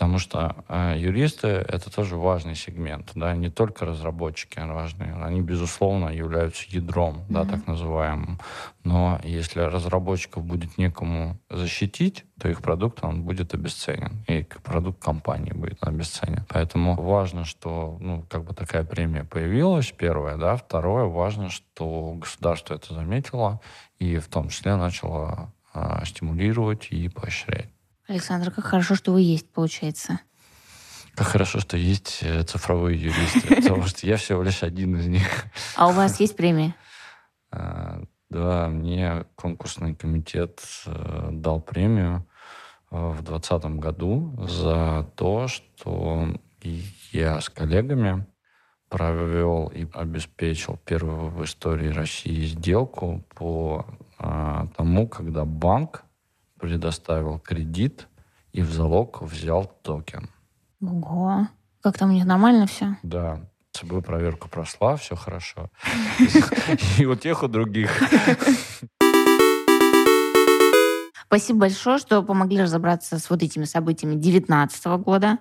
[0.00, 6.08] Потому что э, юристы— это тоже важный сегмент, да, не только разработчики важные, они, безусловно,
[6.08, 7.24] являются ядром, mm-hmm.
[7.28, 8.40] да, так называемым.
[8.82, 15.52] Но если разработчиков будет некому защитить, то их продукт, он будет обесценен, и продукт компании
[15.52, 16.46] будет обесценен.
[16.48, 22.72] Поэтому важно, что, ну, как бы такая премия появилась, первое, да, второе, важно, что государство
[22.72, 23.60] это заметило
[23.98, 27.68] и в том числе начало э, стимулировать и поощрять.
[28.10, 30.20] Александр, как хорошо, что вы есть, получается.
[31.14, 35.44] Как хорошо, что есть э, цифровые юристы, потому что я всего лишь один из них.
[35.76, 36.74] А у вас есть премии?
[37.52, 42.26] А, да, мне конкурсный комитет э, дал премию
[42.90, 46.34] э, в 2020 году за то, что
[47.12, 48.26] я с коллегами
[48.88, 53.86] провел и обеспечил первую в истории России сделку по
[54.18, 56.04] тому, когда банк
[56.60, 58.08] предоставил кредит
[58.52, 60.30] и в залог взял токен.
[60.82, 61.48] Ого.
[61.82, 62.96] Как там у них нормально все?
[63.02, 63.40] Да.
[63.72, 65.70] ЦБ проверку прошла, все хорошо.
[66.98, 67.90] И у тех, у других.
[71.26, 75.38] Спасибо большое, что помогли разобраться с вот этими событиями 2019 года.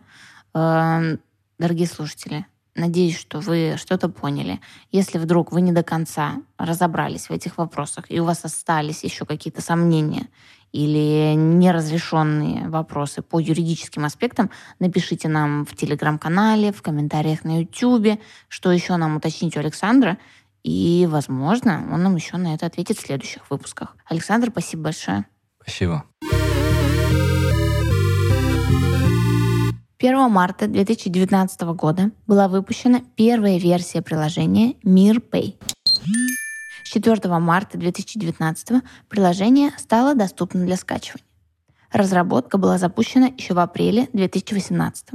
[0.54, 1.20] Эм,
[1.58, 4.62] дорогие слушатели, Надеюсь, что вы что-то поняли.
[4.92, 9.26] Если вдруг вы не до конца разобрались в этих вопросах, и у вас остались еще
[9.26, 10.28] какие-то сомнения
[10.72, 18.72] или неразрешенные вопросы по юридическим аспектам, напишите нам в телеграм-канале, в комментариях на YouTube, что
[18.72, 20.18] еще нам уточнить у Александра,
[20.64, 23.96] и, возможно, он нам еще на это ответит в следующих выпусках.
[24.06, 25.26] Александр, спасибо большое.
[25.62, 26.04] Спасибо.
[30.02, 35.56] 1 марта 2019 года была выпущена первая версия приложения Мир Pay.
[36.90, 41.24] С 4 марта 2019 приложение стало доступно для скачивания.
[41.92, 45.10] Разработка была запущена еще в апреле 2018.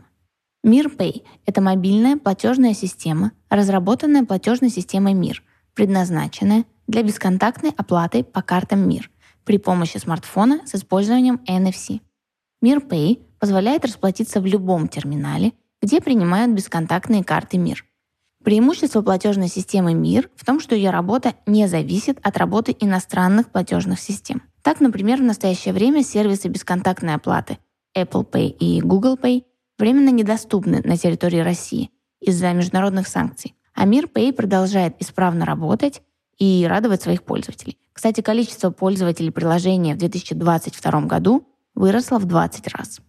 [0.62, 5.42] Мир Pay– это мобильная платежная система, разработанная платежной системой Мир,
[5.74, 9.10] предназначенная для бесконтактной оплаты по картам Мир
[9.42, 12.02] при помощи смартфона с использованием NFC.
[12.62, 17.84] Мир Pay позволяет расплатиться в любом терминале, где принимают бесконтактные карты МИР.
[18.44, 23.98] Преимущество платежной системы МИР в том, что ее работа не зависит от работы иностранных платежных
[23.98, 24.42] систем.
[24.60, 27.58] Так, например, в настоящее время сервисы бесконтактной оплаты
[27.96, 29.44] Apple Pay и Google Pay
[29.78, 36.02] временно недоступны на территории России из-за международных санкций, а Мир Pay продолжает исправно работать
[36.38, 37.78] и радовать своих пользователей.
[37.94, 43.00] Кстати, количество пользователей приложения в 2022 году выросло в 20 раз.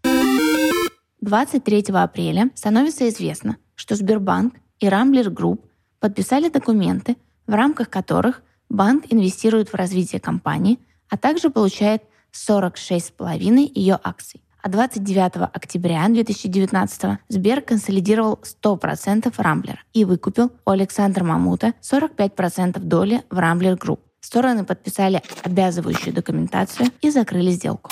[1.20, 5.66] 23 апреля становится известно, что Сбербанк и Rambler Group
[6.00, 14.00] подписали документы, в рамках которых банк инвестирует в развитие компании, а также получает 46,5 ее
[14.04, 14.42] акций.
[14.62, 23.22] А 29 октября 2019 Сбер консолидировал 100% Рамблера и выкупил у Александра Мамута 45% доли
[23.30, 24.02] в Rambler Group.
[24.22, 27.92] Стороны подписали обязывающую документацию и закрыли сделку.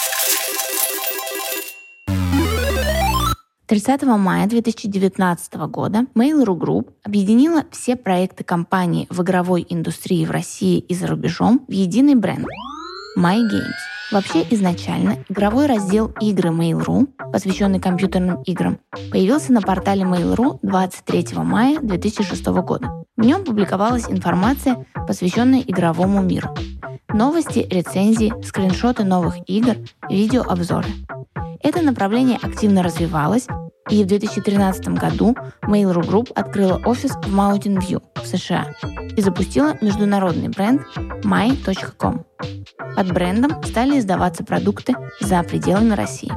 [3.74, 10.78] 30 мая 2019 года Mail.ru Group объединила все проекты компании в игровой индустрии в России
[10.78, 12.46] и за рубежом в единый бренд–
[13.18, 14.12] My Games.
[14.12, 18.78] Вообще изначально игровой раздел игры Mail.ru, посвященный компьютерным играм,
[19.12, 23.04] появился на портале Mail.ru 23 мая 2006 года.
[23.18, 26.54] В нем публиковалась информация, посвященная игровому миру.
[27.14, 29.76] Новости, рецензии, скриншоты новых игр,
[30.10, 30.88] видеообзоры.
[31.62, 33.46] Это направление активно развивалось,
[33.92, 38.74] и в 2013 году Mail.ru Group открыла офис в Mountain View в США
[39.16, 40.82] и запустила международный бренд
[41.24, 42.26] my.com.
[42.96, 46.32] Под брендом стали издаваться продукты за пределами России.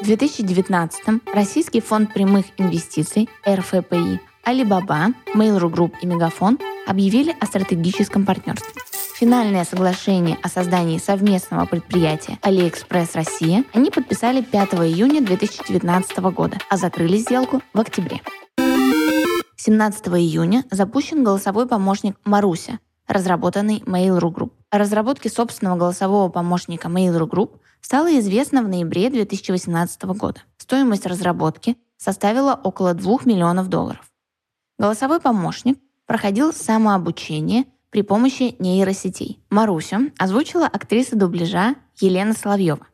[0.00, 4.18] В 2019 Российский фонд прямых инвестиций РФПИ
[4.50, 8.82] Alibaba, Mail.ru Group и Мегафон объявили о стратегическом партнерстве.
[9.14, 16.76] Финальное соглашение о создании совместного предприятия AliExpress Россия они подписали 5 июня 2019 года, а
[16.76, 18.22] закрыли сделку в октябре.
[19.56, 24.50] 17 июня запущен голосовой помощник Маруся, разработанный Mail.ru Group.
[24.70, 30.40] О разработке собственного голосового помощника Mail.ru Group стало известно в ноябре 2018 года.
[30.56, 34.09] Стоимость разработки составила около 2 миллионов долларов.
[34.80, 39.44] Голосовой помощник проходил самообучение– при помощи нейросетей.
[39.50, 42.86] Марусю озвучила актриса дубляжа Елена Соловьева,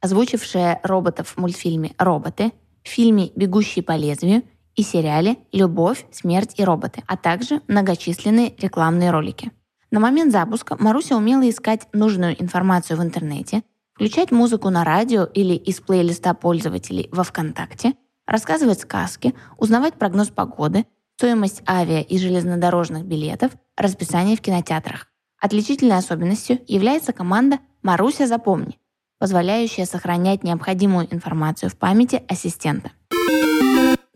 [0.00, 2.52] озвучившая роботов в мультфильме «Роботы»,
[2.84, 4.42] в фильме «Бегущие по лезвию»
[4.76, 9.50] и сериале «Любовь, смерть и роботы», а также многочисленные рекламные ролики.
[9.90, 13.62] На момент запуска Маруся умела искать нужную информацию в интернете,
[13.94, 17.94] включать музыку на радио или из плейлиста пользователей во ВКонтакте,
[18.26, 20.86] рассказывать сказки, узнавать прогноз погоды,
[21.22, 25.06] стоимость авиа и железнодорожных билетов, расписание в кинотеатрах.
[25.40, 28.80] Отличительной особенностью является команда «Маруся, запомни»,
[29.20, 32.90] позволяющая сохранять необходимую информацию в памяти ассистента.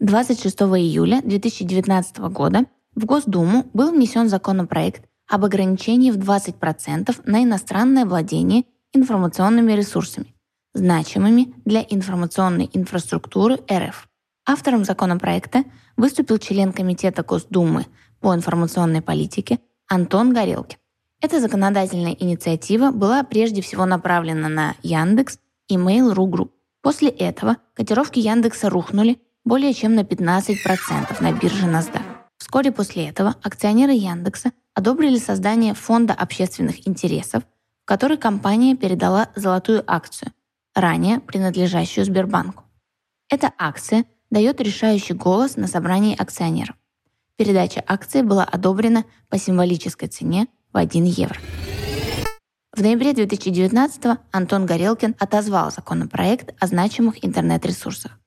[0.01, 2.64] 26 июля 2019 года
[2.97, 10.35] в Госдуму был внесен законопроект об ограничении в 20% на иностранное владение информационными ресурсами,
[10.75, 14.09] значимыми для информационной инфраструктуры РФ.
[14.48, 15.64] Автором законопроекта
[15.96, 17.87] выступил член Комитета Госдумы
[18.20, 20.78] по информационной политике Антон Горелкин.
[21.20, 26.50] Эта законодательная инициатива была прежде всего направлена на Яндекс и Mail.ru Group.
[26.80, 32.02] После этого котировки Яндекса рухнули более чем на 15% на бирже NASDAQ.
[32.38, 37.42] Вскоре после этого акционеры Яндекса одобрили создание фонда общественных интересов,
[37.82, 40.32] в который компания передала золотую акцию,
[40.74, 42.62] ранее принадлежащую Сбербанку.
[43.28, 46.77] Эта акция дает решающий голос на собрании акционеров.
[47.37, 51.39] Передача акций была одобрена по символической цене в 1 евро.
[52.73, 58.19] В ноябре 2019 Антон Горелкин отозвал законопроект о значимых интернет-ресурсах.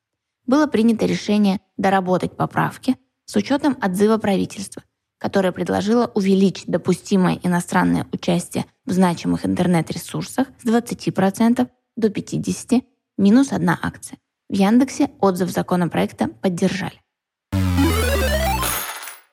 [0.48, 4.82] Было принято решение доработать поправки с учетом отзыва правительства,
[5.20, 12.84] которое предложило увеличить допустимое иностранное участие в значимых интернет-ресурсах с 20% до 50%
[13.18, 14.18] минус одна акция.
[14.50, 17.00] В Яндексе отзыв законопроекта поддержали.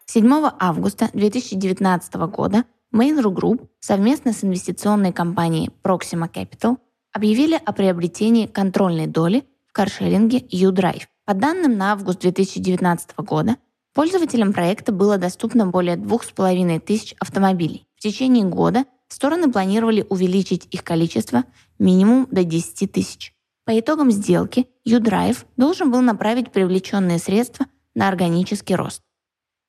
[0.05, 6.77] 7 августа 2019 года Mail.ru Group совместно с инвестиционной компанией Proxima Capital
[7.15, 11.05] объявили о приобретении контрольной доли в каршеринге U-Drive.
[11.25, 13.57] По данным на август 2019 года,
[13.95, 17.87] пользователям проекта было доступно более 2,5 тысяч автомобилей.
[17.97, 21.45] В течение года стороны планировали увеличить их количество
[21.79, 23.36] минимум до 10 тысяч.
[23.67, 29.03] По итогам сделки U-Drive должен был направить привлеченные средства на органический рост.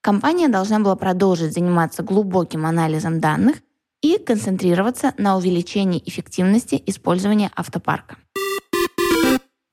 [0.01, 3.55] Компания должна была продолжить заниматься глубоким анализом данных
[4.03, 8.17] и концентрироваться на увеличении эффективности использования автопарка.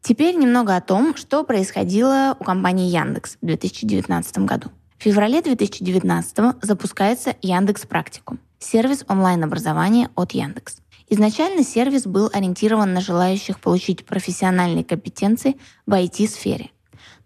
[0.00, 4.70] Теперь немного о том, что происходило у компании Яндекс в 2019 году.
[4.96, 10.78] В феврале 2019 запускается Яндекс Практикум, сервис онлайн-образования от Яндекс.
[11.08, 16.70] Изначально сервис был ориентирован на желающих получить профессиональные компетенции в IT-сфере.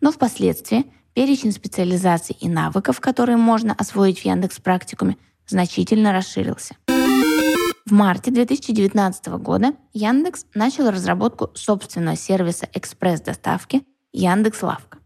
[0.01, 5.17] Но впоследствии перечень специализаций и навыков, которые можно освоить в Яндекс Практикуме,
[5.47, 6.77] значительно расширился.
[6.87, 14.99] В марте 2019 года Яндекс начал разработку собственного сервиса экспресс-доставки Яндекс Лавка.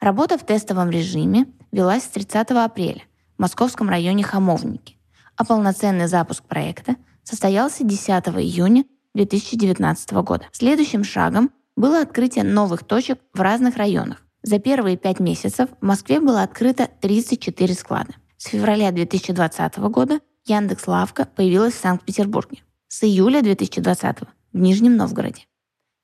[0.00, 3.02] Работа в тестовом режиме велась с 30 апреля
[3.36, 4.98] в московском районе Хамовники,
[5.36, 10.46] а полноценный запуск проекта состоялся 10 июня 2019 года.
[10.52, 14.22] Следующим шагом было открытие новых точек в разных районах.
[14.42, 18.14] За первые пять месяцев в Москве было открыто 34 склада.
[18.36, 22.58] С февраля 2020 года Яндекс Лавка появилась в Санкт-Петербурге.
[22.88, 24.20] С июля 2020
[24.52, 25.46] в Нижнем Новгороде.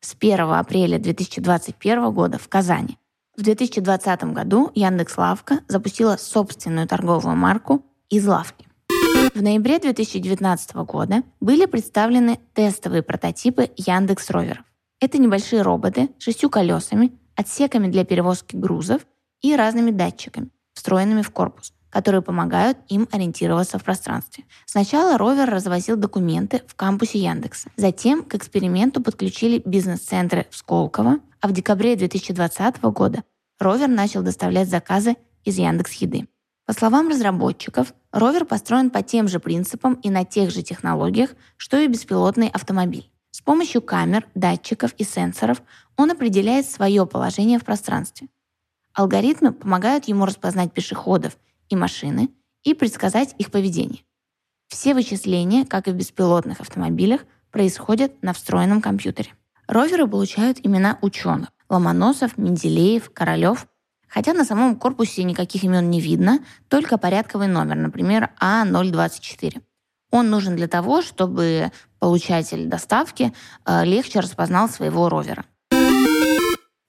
[0.00, 2.98] С 1 апреля 2021 года в Казани.
[3.36, 8.69] В 2020 году Яндекс Лавка запустила собственную торговую марку из лавки.
[9.20, 14.64] В ноябре 2019 года были представлены тестовые прототипы Яндекс Роверов.
[14.98, 19.02] Это небольшие роботы с шестью колесами, отсеками для перевозки грузов
[19.42, 24.44] и разными датчиками, встроенными в корпус, которые помогают им ориентироваться в пространстве.
[24.64, 27.70] Сначала ровер развозил документы в кампусе Яндекса.
[27.76, 33.22] Затем к эксперименту подключили бизнес-центры в Сколково, а в декабре 2020 года
[33.58, 36.26] ровер начал доставлять заказы из Яндекс Еды.
[36.66, 41.78] По словам разработчиков, ровер построен по тем же принципам и на тех же технологиях, что
[41.78, 43.10] и беспилотный автомобиль.
[43.30, 45.62] С помощью камер, датчиков и сенсоров
[45.96, 48.28] он определяет свое положение в пространстве.
[48.92, 51.38] Алгоритмы помогают ему распознать пешеходов
[51.68, 52.30] и машины
[52.64, 54.02] и предсказать их поведение.
[54.68, 59.34] Все вычисления, как и в беспилотных автомобилях, происходят на встроенном компьютере.
[59.66, 63.66] Роверы получают имена ученых– Ломоносов, Менделеев, Королев.
[64.10, 69.62] Хотя на самом корпусе никаких имен не видно, только порядковый номер, например, А024.
[70.10, 73.32] Он нужен для того, чтобы получатель доставки
[73.64, 75.44] э, легче распознал своего ровера.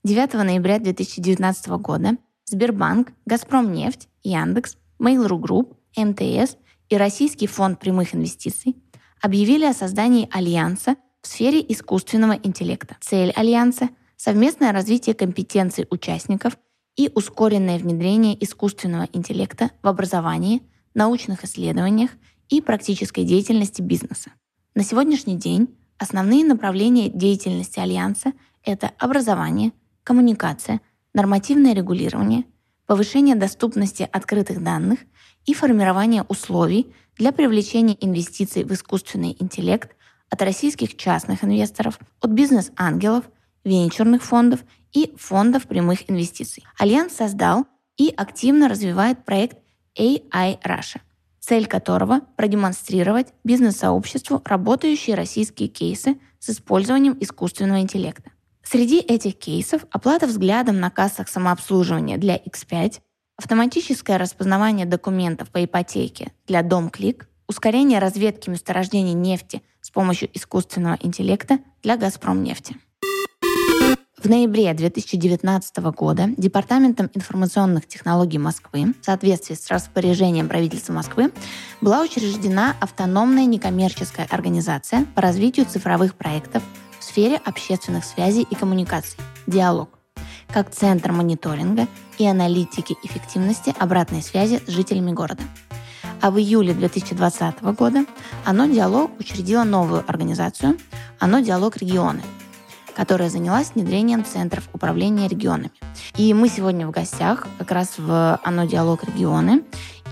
[0.04, 6.58] 9 ноября 2019 года Сбербанк, Газпромнефть, Яндекс, Mail.ru Group, МТС
[6.90, 8.76] и Российский фонд прямых инвестиций
[9.22, 12.98] объявили о создании альянса в сфере искусственного интеллекта.
[13.00, 16.58] Цель альянса– совместное развитие компетенций участников
[16.96, 20.62] и ускоренное внедрение искусственного интеллекта в образовании,
[20.94, 22.12] научных исследованиях
[22.50, 24.32] и практической деятельности бизнеса.
[24.76, 28.34] На сегодняшний день основные направления деятельности Альянса–
[28.64, 29.72] это образование,
[30.04, 30.82] коммуникация–
[31.14, 32.46] нормативное регулирование,
[32.86, 35.00] повышение доступности открытых данных
[35.46, 39.96] и формирование условий для привлечения инвестиций в искусственный интеллект
[40.30, 43.26] от российских частных инвесторов, от бизнес-ангелов,
[43.64, 44.62] венчурных фондов
[44.94, 46.64] и фондов прямых инвестиций.
[46.78, 47.66] Альянс создал
[47.98, 49.58] и активно развивает проект
[49.98, 51.02] AI Russia,
[51.40, 58.32] цель которого– продемонстрировать бизнес-сообществу работающие российские кейсы с использованием искусственного интеллекта.
[58.64, 63.02] Среди этих кейсов оплата взглядом на кассах самообслуживания для X5,
[63.38, 71.60] автоматическое распознавание документов по ипотеке для DomClick, ускорение разведки месторождений нефти с помощью искусственного интеллекта
[71.82, 72.78] для «Газпромнефти».
[74.24, 81.32] В ноябре 2019 года Департаментом информационных технологий Москвы в соответствии с распоряжением правительства Москвы
[81.82, 86.62] была учреждена автономная некоммерческая организация по развитию цифровых проектов
[87.00, 89.18] в сфере общественных связей и коммуникаций
[89.48, 89.90] «Диалог»
[90.54, 91.88] как центр мониторинга
[92.20, 95.42] и аналитики эффективности обратной связи с жителями города.
[96.22, 98.06] А в июле 2020 года
[98.46, 100.78] «Оно Диалог» учредило новую организацию
[101.18, 102.22] «Оно Диалог регионы»,
[102.96, 105.72] которая занялась внедрением центров управления регионами.
[106.18, 109.64] И мы сегодня в гостях как раз в «Оно Диалог регионы»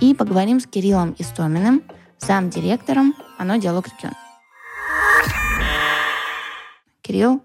[0.01, 1.83] и поговорим с Кириллом Истоминым,
[2.19, 4.15] замдиректором «Оно Диалог регионы».
[7.01, 7.41] Кирилл,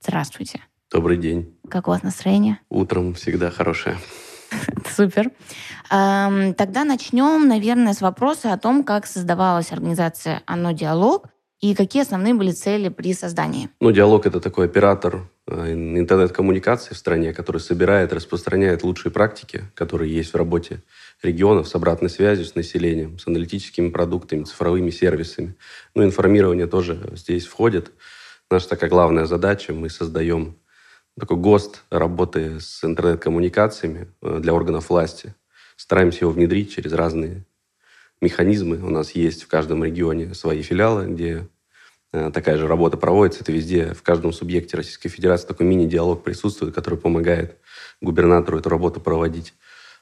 [0.00, 0.60] здравствуйте.
[0.90, 1.56] Добрый день.
[1.68, 2.58] Как у вас настроение?
[2.68, 3.96] Утром всегда хорошее.
[4.96, 5.30] Супер.
[5.88, 11.28] Тогда начнем, наверное, с вопроса о том, как создавалась организация «Оно Диалог»
[11.60, 13.68] и какие основные были цели при создании.
[13.80, 20.14] Ну, «Диалог»— это такой оператор э, интернет-коммуникаций в стране, который собирает, распространяет лучшие практики, которые
[20.14, 20.82] есть в работе
[21.22, 25.54] регионов с обратной связью с населением, с аналитическими продуктами, цифровыми сервисами.
[25.94, 27.92] Ну, информирование тоже здесь входит.
[28.50, 30.56] Наша такая главная задача, мы создаем
[31.18, 35.34] такой ГОСТ работы с интернет-коммуникациями э, для органов власти.
[35.76, 37.44] Стараемся его внедрить через разные
[38.20, 38.76] механизмы.
[38.76, 41.46] У нас есть в каждом регионе свои филиалы, где
[42.12, 43.42] Э, такая же работа проводится.
[43.42, 47.56] Это везде, в каждом субъекте Российской Федерации такой мини-диалог присутствует, который помогает
[48.00, 49.54] губернатору эту работу проводить.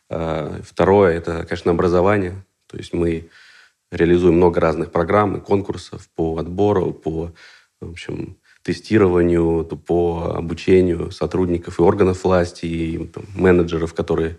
[0.08, 2.44] Э, второе– это, конечно, образование.
[2.66, 3.28] То есть мы
[3.90, 7.32] реализуем много разных программ и конкурсов по отбору, по
[7.80, 14.38] в общем, тестированию, по обучению сотрудников и органов власти, и там, менеджеров, которые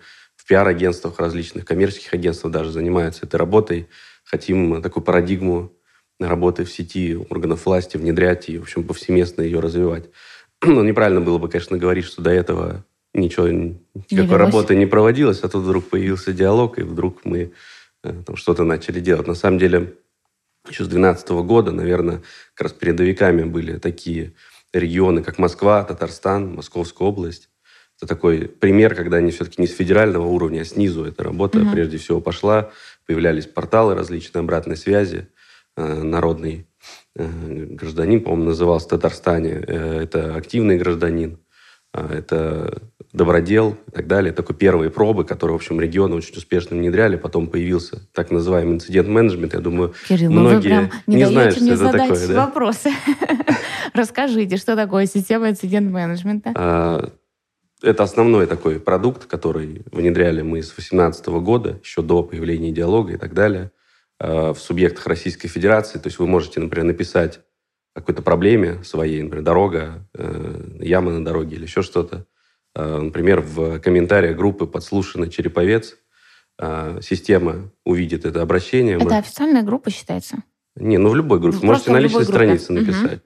[0.50, 3.88] пиар-агентствах различных, коммерческих агентствах даже занимаются этой работой.
[4.24, 5.72] Хотим такую парадигму
[6.20, 10.10] работы в сети органов власти внедрять и, в общем, повсеместно ее развивать.
[10.66, 12.84] Но неправильно было бы, конечно, говорить, что до этого
[13.14, 17.54] ничего, никакой не работы не проводилось, а тут вдруг появился диалог, и вдруг мы
[18.04, 19.28] э, там, что-то начали делать.
[19.28, 19.94] На самом деле,
[20.68, 22.24] еще с 2012 года, наверное,
[22.56, 24.34] как раз передовиками были такие
[24.74, 27.50] регионы, как Москва, Татарстан, Московская область.
[28.00, 31.72] Это такой пример, когда они все-таки не с федерального уровня, а снизу эта работа угу.
[31.72, 32.72] прежде всего пошла.
[33.06, 35.28] Появлялись порталы различные обратной связи.
[35.76, 36.68] Э, народный
[37.16, 39.64] э, гражданин, по-моему, назывался в Татарстане.
[39.66, 41.40] Э, это активный гражданин,
[41.94, 42.82] это
[43.14, 44.32] добродел и так далее.
[44.32, 47.16] Такой первые пробы, которые, в общем, регионы очень успешно внедряли.
[47.16, 49.54] Потом появился так называемый инцидент-менеджмент.
[49.54, 52.28] Я думаю, Кирилл, многие не, не знают, что это такое.
[52.28, 52.46] Да?
[52.46, 52.92] вопросы.
[53.94, 57.12] Расскажите, что такое система инцидент-менеджмента?
[57.82, 63.18] Это основной такой продукт, который внедряли мы с 2018 года, еще до появления диалога и
[63.18, 63.72] так далее.
[64.22, 65.98] Э, в субъектах Российской Федерации.
[65.98, 67.40] То есть вы можете, например, написать
[67.94, 72.26] о какой-то проблеме своей, например, дорога, э, яма на дороге или еще что-то.
[72.76, 75.98] Э, например, в комментариях группы «Подслушанный Череповец»
[77.02, 78.98] система увидит это обращение.
[78.98, 80.44] Это официальная группа считается?
[80.76, 81.60] Не, ну в любой группе.
[81.62, 83.22] Ну, можете на личной странице написать.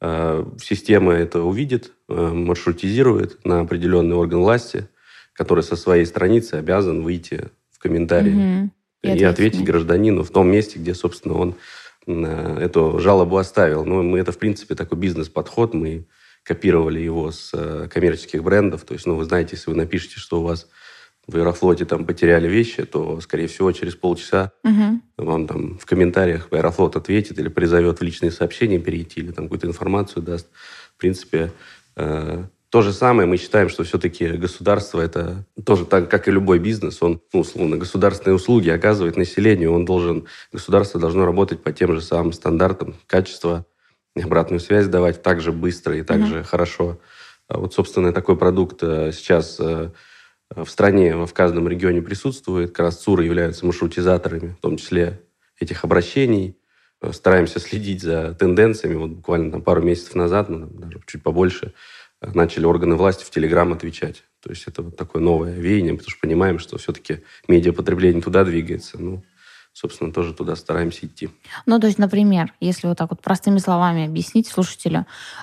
[0.00, 0.58] Угу.
[0.60, 4.88] Система это увидит, маршрутизирует на определенный орган власти,
[5.32, 8.62] который со своей страницы обязан выйти в комментарии.
[8.62, 8.70] Угу
[9.14, 11.54] и, и ответить гражданину в том месте, где, собственно, он
[12.06, 13.84] э, эту жалобу оставил.
[13.84, 15.74] Ну, мы это, в принципе, такой бизнес-подход.
[15.74, 16.06] Мы
[16.42, 18.84] копировали его с э, коммерческих брендов.
[18.84, 20.68] То есть, ну, вы знаете, если вы напишете, что у вас
[21.26, 25.00] в Аэрофлоте там потеряли вещи, то, скорее всего, через полчаса угу.
[25.16, 29.66] вам там в комментариях Аэрофлот ответит или призовет в личные сообщения перейти, или там какую-то
[29.66, 30.46] информацию даст.
[30.96, 31.50] В принципе, э,
[31.96, 37.02] то же самое мы считаем, что все-таки государство это тоже так, как и любой бизнес,
[37.02, 42.00] он, ну, условно, государственные услуги оказывает населению, он должен, государство должно работать по тем же
[42.00, 43.64] самым стандартам качества,
[44.14, 46.26] обратную связь давать так же быстро и так mm-hmm.
[46.26, 46.98] же хорошо.
[47.48, 49.90] А вот, собственно, такой продукт э, сейчас э,
[50.50, 52.70] в стране, в каждом регионе присутствует.
[52.70, 55.20] Как раз ЦУРы являются маршрутизаторами, в том числе
[55.60, 56.55] этих обращений.
[57.02, 58.94] Э, стараемся следить за тенденциями.
[58.94, 61.72] Вот буквально там пару месяцев назад, ну, даже чуть побольше,
[62.20, 64.24] начали органы власти в Телеграм отвечать.
[64.42, 68.98] То есть это вот такое новое веяние, потому что понимаем, что все-таки медиапотребление туда двигается.
[68.98, 69.22] Ну,
[69.72, 71.28] собственно, тоже туда стараемся идти.
[71.66, 75.00] Ну, то есть, например, если вот так вот простыми словами объяснить слушателю,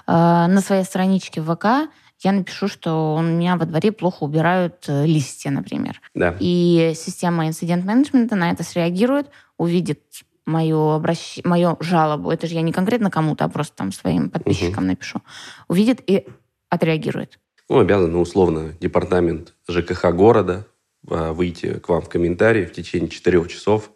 [0.07, 1.91] э, на своей страничке в ВК
[2.21, 6.01] я напишу, что у меня во дворе плохо убирают э, листья, например.
[6.15, 6.35] Да.
[6.39, 9.27] И система инцидент-менеджмента на это среагирует,
[9.57, 10.01] увидит
[10.45, 11.39] мою, обращ...
[11.43, 14.91] мою жалобу, это же я не конкретно кому-то, а просто там своим подписчикам угу.
[14.91, 15.21] напишу,
[15.67, 16.25] увидит и
[16.69, 17.39] отреагирует?
[17.69, 20.67] Ну, обязан, условно, департамент ЖКХ города
[21.07, 23.91] а, выйти к вам в комментарии в течение четырех часов,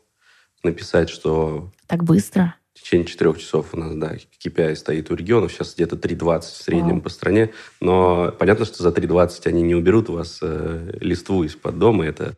[0.63, 1.71] написать, что...
[1.87, 2.55] Так быстро?
[2.73, 6.43] В течение четырех часов у нас, да, KPI стоит у регионов, сейчас где-то 3.20 в
[6.43, 7.01] среднем Вау.
[7.01, 11.79] по стране, но понятно, что за 3.20 они не уберут у вас э, листву из-под
[11.79, 12.37] дома, это,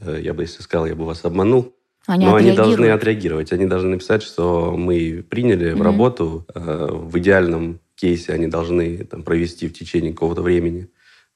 [0.00, 1.74] э, я бы, если сказал, я бы вас обманул.
[2.06, 3.52] Они Но они должны отреагировать.
[3.52, 5.76] Они должны написать, что мы приняли mm-hmm.
[5.76, 10.88] в работу э, в идеальном кейсе они должны там, провести в течение какого-то времени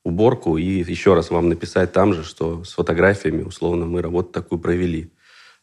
[0.05, 4.59] уборку и еще раз вам написать там же, что с фотографиями, условно, мы работу такую
[4.59, 5.11] провели.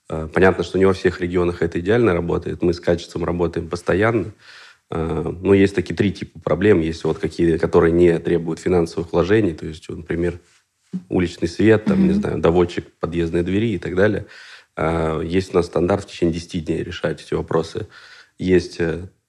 [0.10, 2.62] Э, понятно, что не во всех регионах это идеально работает.
[2.62, 4.34] Мы с качеством работаем постоянно.
[4.92, 6.82] Э, но есть такие три типа проблем.
[6.82, 9.54] Есть вот какие, которые не требуют финансовых вложений.
[9.54, 10.40] То есть, например,
[11.10, 12.08] уличный свет, там, mm-hmm.
[12.08, 14.26] не знаю, доводчик подъездной двери и так далее.
[14.76, 17.88] Э, есть у нас стандарт в течение 10 дней решать эти вопросы.
[18.38, 18.80] Есть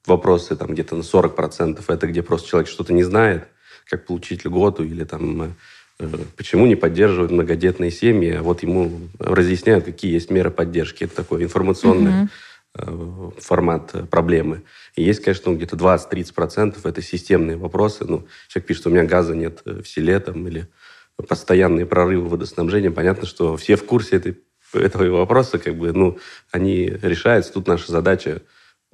[0.07, 3.49] вопросы там где-то на 40% это где просто человек что-то не знает,
[3.88, 5.55] как получить льготу или там
[5.99, 11.05] э, почему не поддерживают многодетные семьи, а вот ему разъясняют, какие есть меры поддержки.
[11.05, 12.28] Это такое информационное
[12.74, 14.62] э, формат проблемы.
[14.94, 18.05] И есть, конечно, ну, где-то 20-30% это системные вопросы.
[18.05, 20.68] Ну, человек пишет, у меня газа нет в селе там, или
[21.28, 22.90] постоянные прорывы водоснабжения.
[22.90, 24.38] Понятно, что все в курсе этой,
[24.80, 26.18] этого вопроса, как бы, ну,
[26.50, 27.52] они решаются.
[27.52, 28.42] Тут наша задача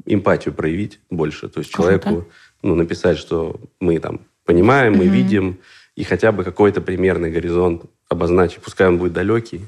[0.07, 1.49] эмпатию проявить больше.
[1.49, 1.89] То есть Круто.
[1.89, 2.29] человеку
[2.63, 5.13] ну, написать, что мы там понимаем, мы угу.
[5.13, 5.59] видим,
[5.97, 8.63] и хотя бы какой-то примерный горизонт обозначить.
[8.63, 9.67] Пускай он будет далекий,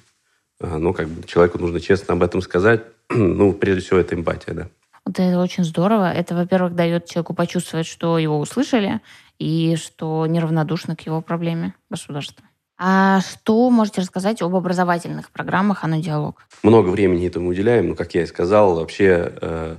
[0.61, 2.83] а, но как бы человеку нужно честно об этом сказать.
[3.11, 4.69] ну, прежде всего, это эмпатия, да.
[5.07, 6.13] Это очень здорово.
[6.13, 9.01] Это, во-первых, дает человеку почувствовать, что его услышали,
[9.39, 12.45] и что неравнодушно к его проблеме государства.
[12.77, 16.43] А что можете рассказать об образовательных программах «Оно диалог»?
[16.63, 19.77] Много времени этому уделяем, но, как я и сказал, вообще э,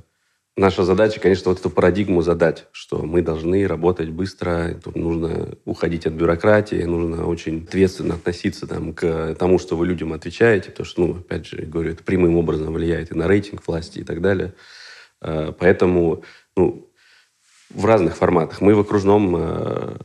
[0.58, 6.14] Наша задача, конечно, вот эту парадигму задать, что мы должны работать быстро, нужно уходить от
[6.14, 11.18] бюрократии, нужно очень ответственно относиться там, к тому, что вы людям отвечаете, потому что, ну,
[11.18, 14.54] опять же, говорю, это прямым образом влияет и на рейтинг власти и так далее.
[15.20, 16.24] А, поэтому,
[16.56, 16.89] ну,
[17.70, 18.62] в разных форматах.
[18.62, 19.98] Мы в окружном, э,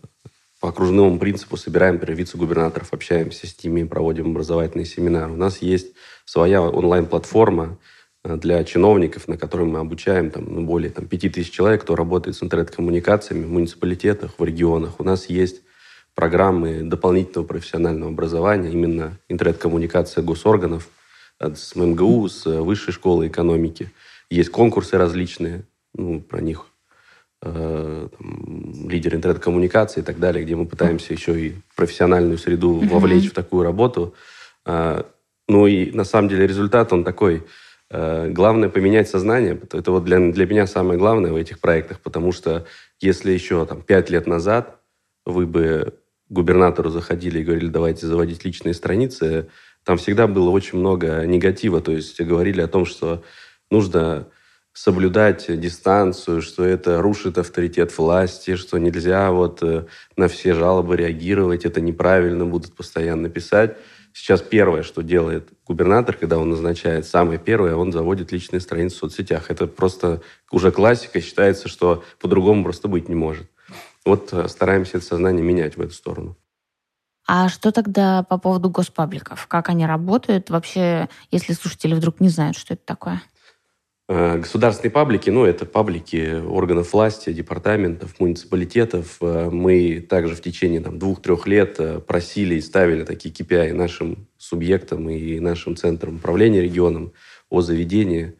[0.60, 5.32] по окружному принципу собираем, вице-губернаторов, общаемся с ними, проводим образовательные семинары.
[5.32, 5.94] У нас есть
[6.26, 7.78] своя онлайн-платформа,
[8.22, 12.36] Э, для чиновников, на которой мы обучаем там, ну, более там, 5000 человек, кто работает
[12.36, 15.00] с интернет-коммуникациями в муниципалитетах, в регионах.
[15.00, 15.62] У нас есть
[16.14, 20.88] программы дополнительного профессионального образования, именно интернет-коммуникация госорганов
[21.38, 23.90] э, с МГУ, с Высшей школы экономики.
[24.28, 26.66] Есть конкурсы различные, ну, про них
[27.42, 33.30] э, там, лидер интернет-коммуникации и так далее, где мы пытаемся еще и профессиональную среду вовлечь
[33.30, 34.14] в такую работу.
[34.66, 35.02] Э,
[35.48, 37.42] ну и на самом деле результат, он такой–
[37.92, 39.60] Э, главное поменять сознание.
[39.72, 42.66] Это вот для, для меня самое главное в этих проектах, потому что
[43.00, 44.80] если еще там, пять лет назад
[45.26, 45.94] вы бы
[46.28, 49.48] губернатору заходили и говорили, давайте заводить личные страницы,
[49.84, 51.80] там всегда было очень много негатива.
[51.80, 53.24] То есть говорили о том, что
[53.72, 54.28] нужно
[54.72, 61.64] соблюдать дистанцию, что это рушит авторитет власти, что нельзя вот э, на все жалобы реагировать,
[61.64, 63.76] это неправильно, будут постоянно писать.
[64.12, 68.98] Сейчас первое, что делает губернатор, когда он назначает, самое первое, он заводит личные страницы в
[68.98, 69.50] соцсетях.
[69.50, 73.46] Это просто уже классика, считается, что по-другому просто быть не может.
[74.04, 76.36] Вот э, стараемся это сознание менять в эту сторону.
[77.26, 79.46] А что тогда по поводу госпабликов?
[79.46, 80.50] Как они работают?
[80.50, 83.22] Вообще, если слушатели вдруг не знают, что это такое?
[84.12, 89.18] Э, государственные паблики, ну, это паблики органов власти, департаментов, муниципалитетов.
[89.20, 94.26] Э, мы также в течение там, двух-трех лет э, просили и ставили такие KPI нашим
[94.36, 97.12] субъектам и нашим центрам управления регионом
[97.50, 98.34] о заведении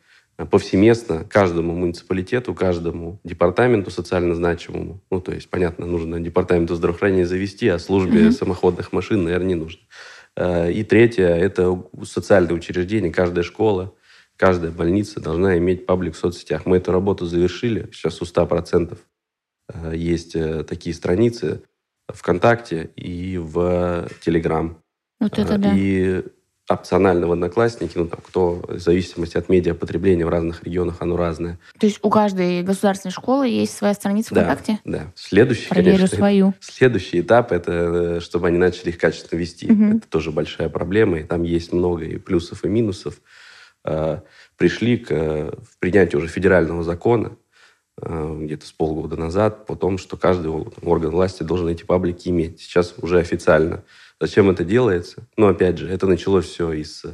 [0.51, 5.01] повсеместно каждому муниципалитету, каждому департаменту социально значимому.
[5.09, 8.33] Ну, то есть, понятно, нужно департаменту здравоохранения завести, а службе mm-hmm.
[8.33, 9.81] самоходных машин, наверное, не нужно.
[10.71, 13.93] И третье– это социальное учреждение, каждая школа,
[14.41, 16.64] каждая больница должна иметь паблик в соцсетях.
[16.64, 17.91] Мы эту работу завершили.
[17.93, 18.97] Сейчас у 100%
[19.68, 21.62] э, есть э, такие страницы
[22.09, 24.78] ВКонтакте и в Телеграм.
[25.20, 25.74] Вот это да.
[25.76, 26.24] И
[26.68, 31.59] опционально в Одноклассники, ну, там, кто, в зависимости от медиапотребления в разных регионах, оно разное.
[31.78, 34.78] То есть у каждой государственной школы есть своя страница да, ВКонтакте?
[34.86, 35.12] Да.
[35.16, 36.55] Следующий, Проверю конечно, свою.
[36.61, 39.70] Следующий этап, это э, чтобы они начали их качественно вести.
[39.70, 39.99] Угу.
[39.99, 43.20] Это тоже большая проблема, и там есть много и плюсов, и минусов.
[43.85, 44.20] Э,
[44.57, 47.37] пришли к э, принятию уже федерального закона
[48.01, 50.49] э, где-то с полгода назад по тому, что каждый
[50.83, 52.61] орган власти должен эти паблики иметь.
[52.61, 53.83] Сейчас уже официально.
[54.20, 55.22] Зачем это делается?
[55.39, 57.05] Ну, опять же, это началось все из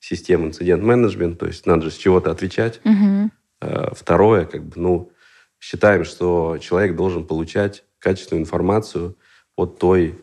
[0.00, 2.80] системы инцидент-менеджмент, то есть надо же с чего-то отвечать.
[2.84, 3.30] Угу.
[3.92, 5.12] Второе, как бы, ну,
[5.60, 9.16] считаем, что человек должен получать качественную информацию
[9.56, 10.18] от той,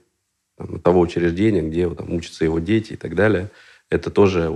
[0.57, 3.49] там, того учреждения, где там, учатся его дети и так далее.
[3.89, 4.51] Это тоже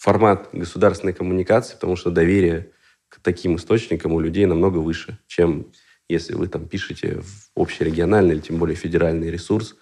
[0.00, 2.70] формат государственной коммуникации, потому что доверие
[3.10, 5.66] к таким источникам у людей намного выше, чем
[6.08, 9.76] если вы там пишете в общерегиональный или тем более федеральный ресурс.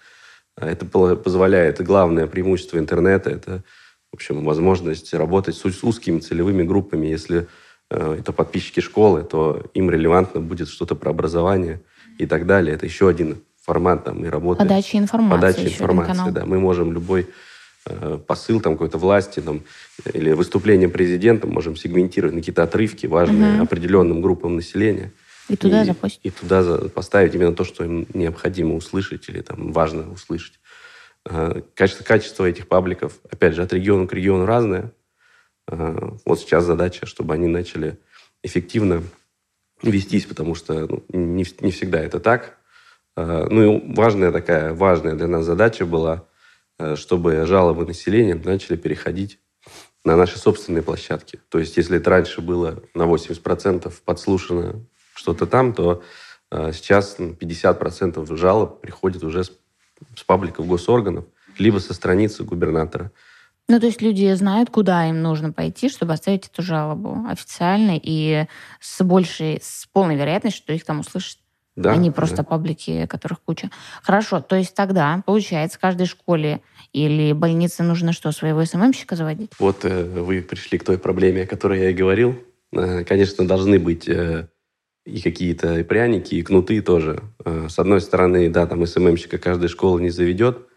[0.57, 3.63] Это позволяет, главное преимущество интернета– это,
[4.11, 7.07] в общем, возможность работать с узкими целевыми группами.
[7.07, 7.47] Если
[7.89, 11.81] э, это подписчики школы, то им релевантно будет что-то про образование
[12.17, 12.75] и так далее.
[12.75, 14.59] Это еще один формат там и работы.
[14.59, 15.35] Подача информации.
[15.35, 16.45] Подача информации, да.
[16.45, 17.27] Мы можем любой
[18.27, 19.61] посыл там какой-то власти там,
[20.13, 23.63] или выступление президента, можем сегментировать на какие-то отрывки, важные угу.
[23.63, 25.11] определенным группам населения.
[25.49, 26.21] И туда и, запустить.
[26.23, 30.59] И туда поставить именно то, что им необходимо услышать или там важно услышать.
[31.25, 34.91] Э, качество, качество этих пабликов, опять же, от региона к региону разное.
[35.67, 37.97] Э, вот сейчас задача, чтобы они начали
[38.43, 39.03] эффективно
[39.81, 42.57] вестись, потому что ну, не, не всегда это так.
[43.15, 46.28] Ну и важная такая, важная для нас задача была– Э,
[46.95, 49.39] чтобы жалобы населения начали переходить
[50.05, 51.39] на наши собственные площадки.
[51.49, 56.01] То есть, если это раньше было на 80% подслушано что-то там, то
[56.51, 59.51] э, сейчас 50% жалоб приходит уже с,
[60.15, 61.25] с пабликов госорганов,
[61.57, 63.11] либо со страницы губернатора.
[63.67, 68.47] Ну, то есть люди знают, куда им нужно пойти, чтобы оставить эту жалобу официально и
[68.79, 71.37] с большей, с полной вероятностью, что их там услышат.
[71.81, 72.43] Да, не просто да.
[72.43, 73.69] паблики, которых куча.
[74.03, 76.61] Хорошо, то есть тогда, получается, каждой школе
[76.93, 79.51] или больнице нужно что, своего СММщика заводить?
[79.59, 82.35] Вот э, вы пришли к той проблеме, о которой я и говорил.
[82.71, 84.47] Э, конечно, должны быть э,
[85.05, 87.21] и какие-то пряники, и кнуты тоже.
[87.45, 90.67] Э, с одной стороны, да, там СММщика каждая школа не заведет,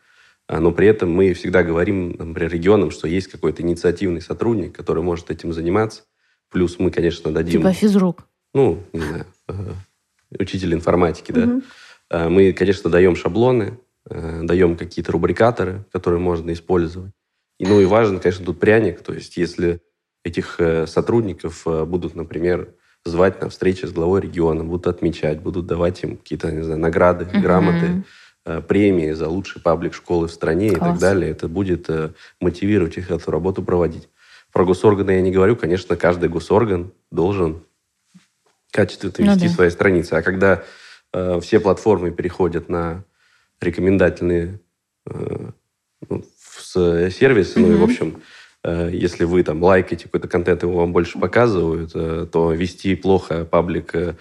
[0.48, 5.02] а, но при этом мы всегда говорим, например, регионам, что есть какой-то инициативный сотрудник, который
[5.02, 6.02] может этим заниматься.
[6.50, 7.62] Плюс мы, конечно, дадим...
[7.62, 8.26] Типа физрук.
[8.54, 9.54] Ну, не знаю, э,
[10.38, 11.44] учитель информатики, да.
[11.44, 11.62] Угу.
[12.30, 13.78] Мы, конечно, даем шаблоны,
[14.08, 17.12] э, даем какие-то рубрикаторы, которые можно использовать.
[17.58, 19.00] И, ну и важен, конечно, тут пряник.
[19.02, 19.80] То есть если
[20.24, 22.74] этих сотрудников будут, например,
[23.04, 27.24] звать на встречи с главой региона, будут отмечать, будут давать им какие-то, не знаю, награды,
[27.24, 27.40] угу.
[27.40, 28.04] грамоты,
[28.44, 30.76] Э, премии за лучший паблик школы в стране Класс.
[30.76, 31.30] и так далее.
[31.30, 32.10] Это будет э,
[32.40, 34.08] мотивировать их эту работу проводить.
[34.52, 35.54] Про госорганы я не говорю.
[35.54, 37.62] Конечно, каждый госорган должен
[38.72, 39.54] качественно ну, вести да.
[39.54, 40.14] свои страницы.
[40.14, 40.64] А когда
[41.12, 43.04] э, все платформы переходят на
[43.60, 44.58] рекомендательные
[45.06, 45.50] э,
[46.08, 46.24] ну,
[46.74, 47.68] сервисы, угу.
[47.68, 48.20] ну и, в общем,
[48.64, 53.44] э, если вы там лайкаете какой-то контент, его вам больше показывают, э, то вести плохо
[53.44, 54.16] паблик э,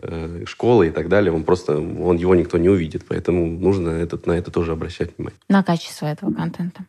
[0.00, 4.26] Э, школы и так далее, он просто, он его никто не увидит, поэтому нужно этот,
[4.26, 5.38] на это тоже обращать внимание.
[5.48, 6.84] На качество этого контента.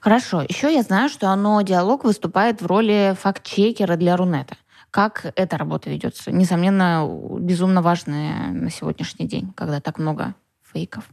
[0.00, 0.42] Хорошо.
[0.42, 4.56] Еще я знаю, что оно диалог выступает в роли факт-чекера для Рунета.
[4.90, 6.32] Как эта работа ведется?
[6.32, 7.06] Несомненно,
[7.40, 11.04] безумно важная на сегодняшний день, когда так много фейков.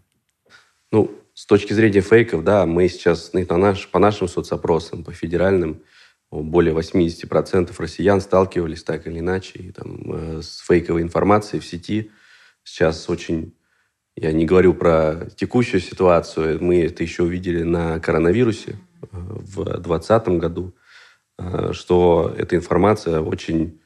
[0.91, 5.11] Ну, с точки зрения фейков, да, мы сейчас ну, на наш, по нашим соцопросам, по
[5.11, 5.81] федеральным,
[6.31, 12.11] более 80% россиян сталкивались так или иначе там, э, с фейковой информацией в сети.
[12.63, 13.53] Сейчас очень...
[14.15, 16.63] Я не говорю про текущую ситуацию.
[16.63, 18.71] Мы это еще увидели на коронавирусе
[19.01, 20.73] э, в 2020 году,
[21.71, 23.79] что эта информация очень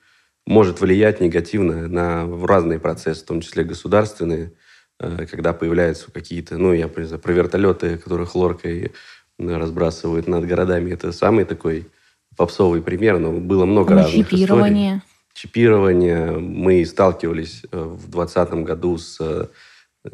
[0.45, 4.54] может влиять негативно на разные процессы, в том числе государственные,
[4.97, 8.91] когда появляются какие-то, ну, я про вертолеты, которые хлоркой
[9.39, 10.91] разбрасывают над городами.
[10.91, 11.88] Это самый такой
[12.36, 14.97] попсовый пример, но было много ну, разных чипирование.
[14.97, 15.02] историй.
[15.34, 16.32] Чипирование.
[16.32, 19.18] Мы сталкивались э, в 2020 году с...
[19.20, 19.47] Э,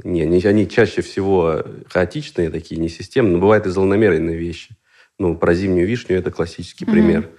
[0.04, 4.76] не, не, они чаще всего хаотичные такие, не системные, но бывают и злонамеренные вещи.
[5.20, 6.92] Ну, про зимнюю вишню это классический mm-hmm.
[6.92, 7.30] пример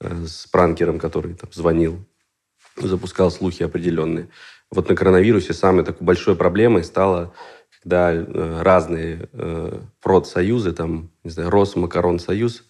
[0.00, 2.04] э, с пранкером, который там звонил,
[2.76, 4.28] запускал слухи определенные.
[4.70, 7.34] Вот на коронавирусе самой такой большой проблемой стало,
[7.82, 12.64] когда э, разные э, продсоюзы, там, не знаю, Росмакарон-союз,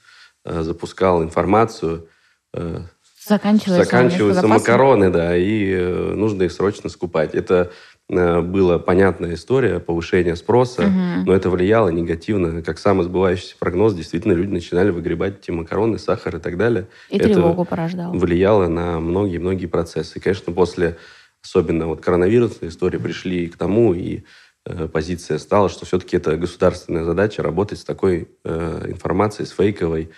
[0.44, 2.08] Э, запускал информацию.
[2.52, 2.80] Э,
[3.24, 7.34] заканчиваются, заканчиваются макароны, да, и э, нужно их срочно скупать.
[7.34, 7.70] Это
[8.12, 11.26] была понятная история повышения спроса, угу.
[11.26, 12.62] но это влияло негативно.
[12.62, 16.86] Как самый сбывающийся прогноз, действительно, люди начинали выгребать эти макароны, сахар и так далее.
[17.10, 18.12] И это тревогу порождало.
[18.12, 20.18] влияло на многие-многие процессы.
[20.18, 20.96] И, конечно, после
[21.42, 24.22] особенно вот коронавирусной истории пришли к тому, и
[24.64, 30.10] э, позиция стала, что все-таки это государственная задача работать с такой э, информацией, с фейковой,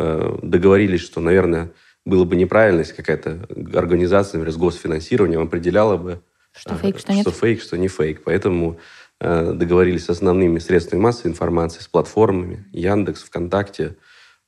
[0.00, 1.72] Э, договорились, что, наверное,
[2.06, 6.22] было бы неправильно, если какая-то организация, например, с госфинансированием определяла бы,
[6.58, 7.22] что фейк, что, нет.
[7.22, 8.22] что фейк, что не фейк.
[8.24, 8.78] Поэтому
[9.20, 13.96] э, договорились с основными средствами массовой информации, с платформами, Яндекс, ВКонтакте,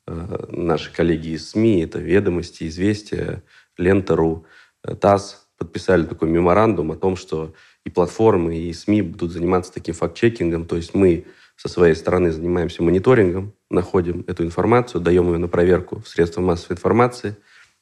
[0.07, 3.43] э, наши коллеги из СМИ, это «Ведомости», «Известия»,
[3.79, 4.45] «Лента.ру»,
[4.85, 7.55] э, ТАСС подписали такой меморандум о том, что
[7.85, 10.67] и платформы, и СМИ будут заниматься таким факт-чекингом.
[10.67, 16.01] То есть мы со своей стороны занимаемся мониторингом, находим эту информацию, даем ее на проверку
[16.01, 17.37] в средства массовой информации,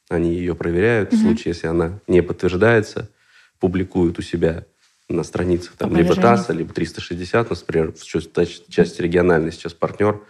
[0.09, 1.15] они ее проверяют, mm-hmm.
[1.15, 3.09] в случае, если она не подтверждается,
[3.59, 4.65] публикуют у себя
[5.09, 10.21] на страницах там, либо ТАССа, либо 360, например, в части региональной сейчас партнер,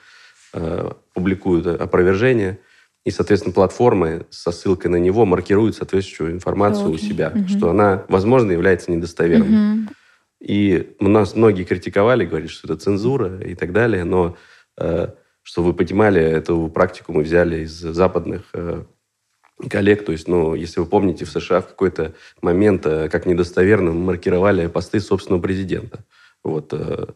[0.54, 2.60] э, публикуют опровержение,
[3.06, 6.96] и, соответственно, платформы со ссылкой на него маркируют соответствующую информацию okay.
[6.96, 7.48] у себя, mm-hmm.
[7.48, 9.48] что она, возможно, является недостоверной.
[9.48, 9.94] Mm-hmm.
[10.42, 14.38] И у нас многие критиковали, говорили, что это цензура и так далее, но
[14.78, 15.10] э,
[15.44, 18.84] что вы понимали, эту практику мы взяли из западных э,
[19.68, 20.06] коллег.
[20.06, 24.68] То есть, ну, если вы помните, в США в какой-то момент э, как недостоверно маркировали
[24.68, 26.06] посты собственного президента.
[26.44, 27.08] Вот э,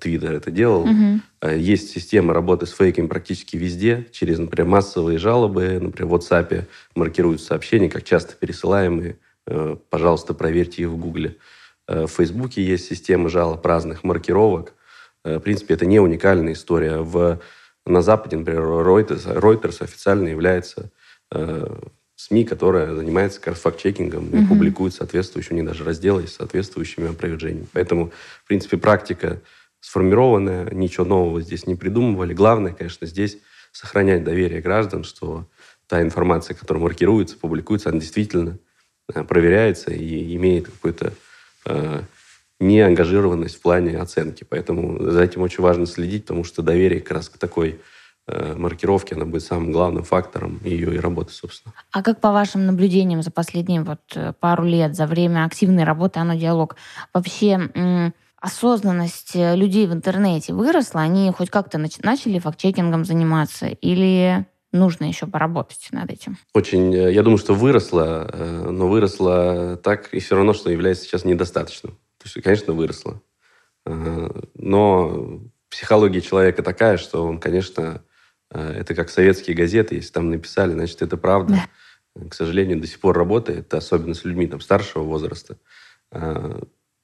[0.00, 0.82] Твиттер это делал.
[0.82, 1.50] Угу.
[1.56, 4.06] Есть система работы с фейками практически везде.
[4.12, 9.18] Через, например, массовые жалобы, например, в WhatsApp маркируют сообщения, как часто пересылаемые.
[9.90, 11.36] Пожалуйста, проверьте их в Гугле.
[11.86, 14.74] В Фейсбуке есть система жалоб разных маркировок.
[15.24, 16.98] В принципе, это не уникальная история.
[16.98, 17.40] В
[17.84, 20.90] На Западе, например, Reuters, Reuters официально является
[21.30, 21.76] э,
[22.16, 27.10] СМИ, которая занимается как раз факт-чекингом и публикует соответствующие, у них даже разделы с соответствующими
[27.10, 27.66] опровержениями.
[27.72, 28.12] Поэтому,
[28.44, 29.40] в принципе, практика
[29.80, 32.34] сформированная, ничего нового здесь не придумывали.
[32.34, 33.38] Главное, конечно, здесь
[33.72, 35.46] сохранять доверие граждан, что
[35.86, 38.58] та информация, которая маркируется, публикуется, она действительно
[39.12, 41.14] э, проверяется и имеет какую-то
[41.64, 42.02] э,
[42.58, 44.44] неангажированность в плане оценки.
[44.44, 47.80] Поэтому за этим очень важно следить, потому что доверие как раз к такой
[48.30, 51.74] э, маркировке, она будет самым главным фактором ее и работы, собственно.
[51.92, 56.20] А как по вашим наблюдениям за последние вот э, пару лет, за время активной работы
[56.20, 56.76] «Оно диалог»,
[57.12, 61.02] вообще осознанность э, людей в интернете выросла?
[61.02, 66.38] Они хоть как-то начали факт-чекингом заниматься или нужно еще поработать над этим?
[66.54, 68.30] Очень, я думаю, что выросла,
[68.70, 71.92] но выросла так и все равно, что является сейчас недостаточным.
[72.18, 73.20] То есть, конечно, выросла.
[73.84, 78.02] Но психология человека такая, что он, конечно,
[78.50, 81.68] это как советские газеты, если там написали, значит, это правда.
[82.14, 82.28] Да.
[82.28, 85.56] К сожалению, до сих пор работает, особенно с людьми там, старшего возраста.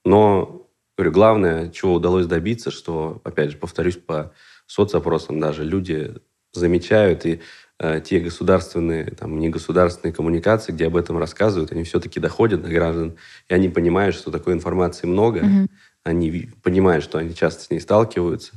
[0.05, 0.67] Но
[0.97, 4.33] Говорю, главное, чего удалось добиться, что, опять же, повторюсь, по
[4.67, 6.15] соцопросам даже люди
[6.55, 7.41] замечают, и
[7.79, 13.17] э, те государственные, там, негосударственные коммуникации, где об этом рассказывают, они все-таки доходят до граждан,
[13.49, 15.69] и они понимают, что такой информации много, mm-hmm.
[16.05, 18.55] они понимают, что они часто с ней сталкиваются.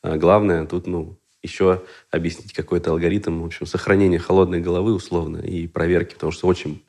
[0.00, 5.66] А главное тут, ну, еще объяснить какой-то алгоритм, в общем, сохранения холодной головы условно и
[5.66, 6.82] проверки, потому что очень,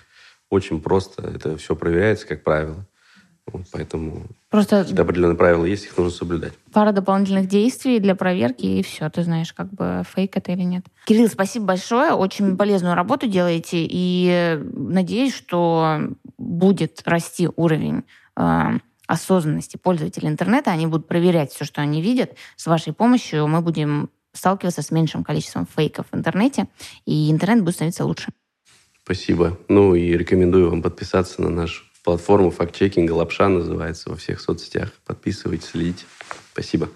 [0.50, 2.86] очень просто это все проверяется, как правило.
[3.46, 6.54] Вот, поэтому Просто определенные правила есть, их нужно соблюдать.
[6.72, 10.86] Пара дополнительных действий для проверки, и все, ты знаешь, как бы фейк это или нет.
[11.06, 16.00] Кирилл, спасибо большое, очень полезную работу делаете, и надеюсь, что
[16.38, 18.04] будет расти уровень
[18.38, 18.78] э,
[19.08, 22.32] осознанности пользователей интернета, они будут проверять все, что они видят.
[22.56, 26.68] С вашей помощью мы будем сталкиваться с меньшим количеством фейков в интернете,
[27.06, 28.32] и интернет будет становиться лучше.
[29.04, 29.58] Спасибо.
[29.68, 34.92] Ну и рекомендую вам подписаться на наш платформу факт-чекинга «Лапша» называется во всех соцсетях.
[35.06, 36.06] Подписывайтесь, следите.
[36.52, 36.90] Спасибо.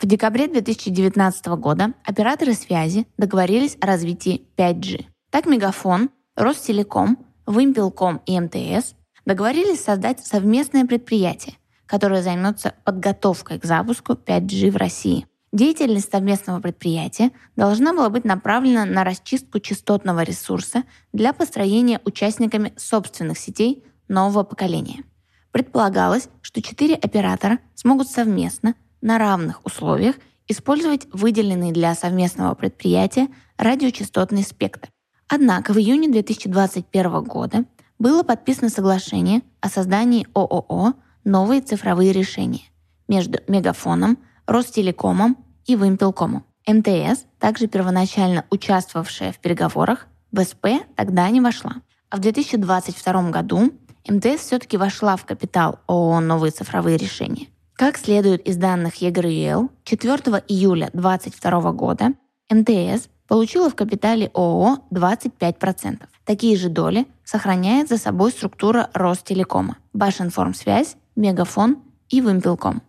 [0.00, 5.06] В декабре 2019 года операторы связи договорились о развитии 5G.
[5.30, 8.94] Так Мегафон, Ростелеком, Вымпелком и МТС
[9.24, 11.56] договорились создать совместное предприятие,
[11.86, 18.84] которое займется подготовкой к запуску 5G в России– Деятельность совместного предприятия должна была быть направлена
[18.84, 20.82] на расчистку частотного ресурса
[21.12, 25.04] для построения участниками собственных сетей нового поколения.
[25.52, 30.16] Предполагалось, что четыре оператора смогут совместно, на равных условиях,
[30.48, 34.88] использовать выделенный для совместного предприятия радиочастотный спектр.
[35.28, 37.64] Однако в июне 2021 года
[38.00, 42.62] было подписано соглашение о создании ООО «Новые цифровые решения»
[43.08, 46.44] между Мегафоном, Ростелекомом и Вымпелкому.
[46.66, 50.66] МТС, также первоначально участвовавшая в переговорах, в СП
[50.96, 51.76] тогда не вошла.
[52.10, 53.72] А в 2022 году
[54.08, 57.48] МТС все-таки вошла в капитал ООО «Новые цифровые решения».
[57.74, 60.12] Как следует из данных ЕГРЮЛ, 4
[60.48, 62.12] июля 2022 года
[62.50, 66.02] МТС получила в капитале ООО 25%.
[66.24, 72.82] Такие же доли сохраняет за собой структура Ростелекома, Башинформсвязь, Мегафон и Вымпелком.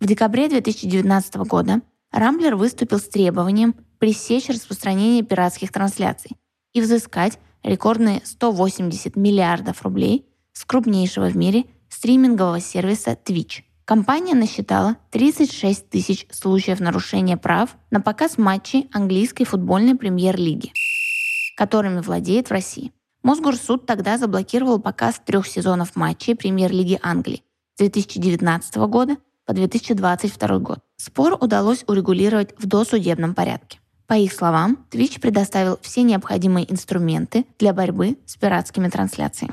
[0.00, 1.82] В декабре 2019 года
[2.12, 6.30] Рамблер выступил с требованием пресечь распространение пиратских трансляций
[6.72, 13.62] и взыскать рекордные 180 миллиардов рублей с крупнейшего в мире стримингового сервиса Twitch.
[13.84, 20.72] Компания насчитала 36 тысяч случаев нарушения прав на показ матчей английской футбольной премьер-лиги,
[21.56, 22.92] которыми владеет в России.
[23.28, 27.42] Мосгорсуд тогда заблокировал показ трех сезонов матчей премьер-лиги Англии
[27.74, 30.78] с 2019 года по 2022 год.
[30.96, 33.80] Спор удалось урегулировать в досудебном порядке.
[34.06, 39.52] По их словам, Twitch предоставил все необходимые инструменты для борьбы с пиратскими трансляциями.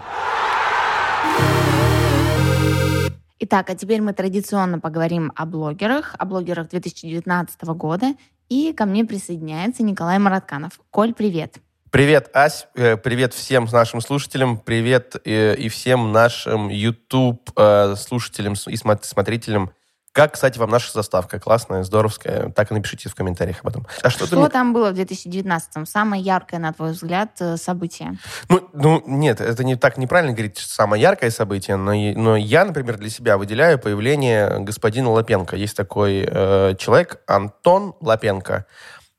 [3.39, 8.13] Итак, а теперь мы традиционно поговорим о блогерах, о блогерах 2019 года.
[8.47, 10.79] И ко мне присоединяется Николай Маратканов.
[10.91, 11.57] Коль, привет.
[11.95, 18.55] Привет, Ась, э, привет всем нашим слушателям, привет э, и всем нашим YouTube э, слушателям
[18.67, 19.71] и смотрителям
[20.11, 21.39] как, кстати, вам наша заставка?
[21.39, 22.49] Классная, здоровская.
[22.49, 23.87] Так и напишите в комментариях об этом.
[24.01, 24.49] А что, что мне...
[24.49, 25.85] там было в 2019-м?
[25.85, 28.17] Самое яркое, на твой взгляд, событие?
[28.49, 32.65] Ну, ну нет, это не так неправильно говорить, что самое яркое событие, но, но я,
[32.65, 35.55] например, для себя выделяю появление господина Лапенко.
[35.55, 38.65] Есть такой э, человек, Антон Лапенко.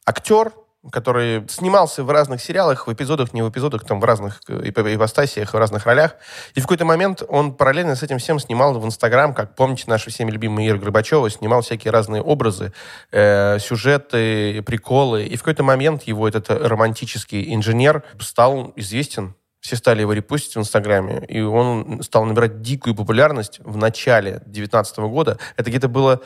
[0.05, 0.53] Актер,
[0.91, 5.55] который снимался в разных сериалах, в эпизодах, не в эпизодах, там в разных э, ипостасиях,
[5.55, 6.16] в разных ролях.
[6.55, 10.11] И в какой-то момент он параллельно с этим всем снимал в Инстаграм, как помните, наша
[10.11, 12.72] всеми любимая Ира Горбачева, снимал всякие разные образы,
[13.12, 15.24] э, сюжеты, приколы.
[15.24, 19.34] И в какой-то момент его этот романтический инженер стал известен
[19.66, 24.99] все стали его репостить в Инстаграме, и он стал набирать дикую популярность в начале 2019
[24.99, 25.39] года.
[25.57, 26.20] Это где-то было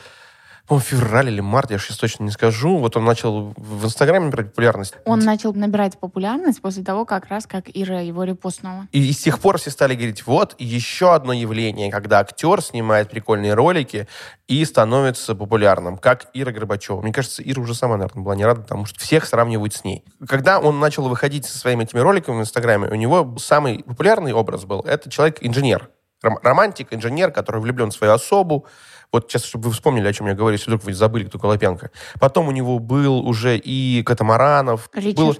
[0.71, 2.77] по февраль или март, я сейчас точно не скажу.
[2.77, 4.93] Вот он начал в Инстаграме набирать популярность.
[5.03, 8.87] Он начал набирать популярность после того, как раз как Ира его репостнула.
[8.93, 13.09] И, и с тех пор все стали говорить, вот еще одно явление, когда актер снимает
[13.09, 14.07] прикольные ролики
[14.47, 17.01] и становится популярным, как Ира Горбачева.
[17.01, 20.05] Мне кажется, Ира уже сама, наверное, была не рада, потому что всех сравнивают с ней.
[20.25, 24.63] Когда он начал выходить со своими этими роликами в Инстаграме, у него самый популярный образ
[24.63, 25.89] был, это человек-инженер.
[26.23, 28.67] Романтик, инженер, который влюблен в свою особу,
[29.11, 31.91] вот сейчас, чтобы вы вспомнили, о чем я говорю, если вдруг вы забыли, кто Колопенко.
[32.19, 34.89] Потом у него был уже и Катамаранов.
[34.93, 35.17] Ричард.
[35.17, 35.37] Был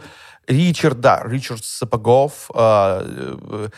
[0.48, 2.50] Ричард, да, Ричард Сапогов.
[2.54, 3.70] Э,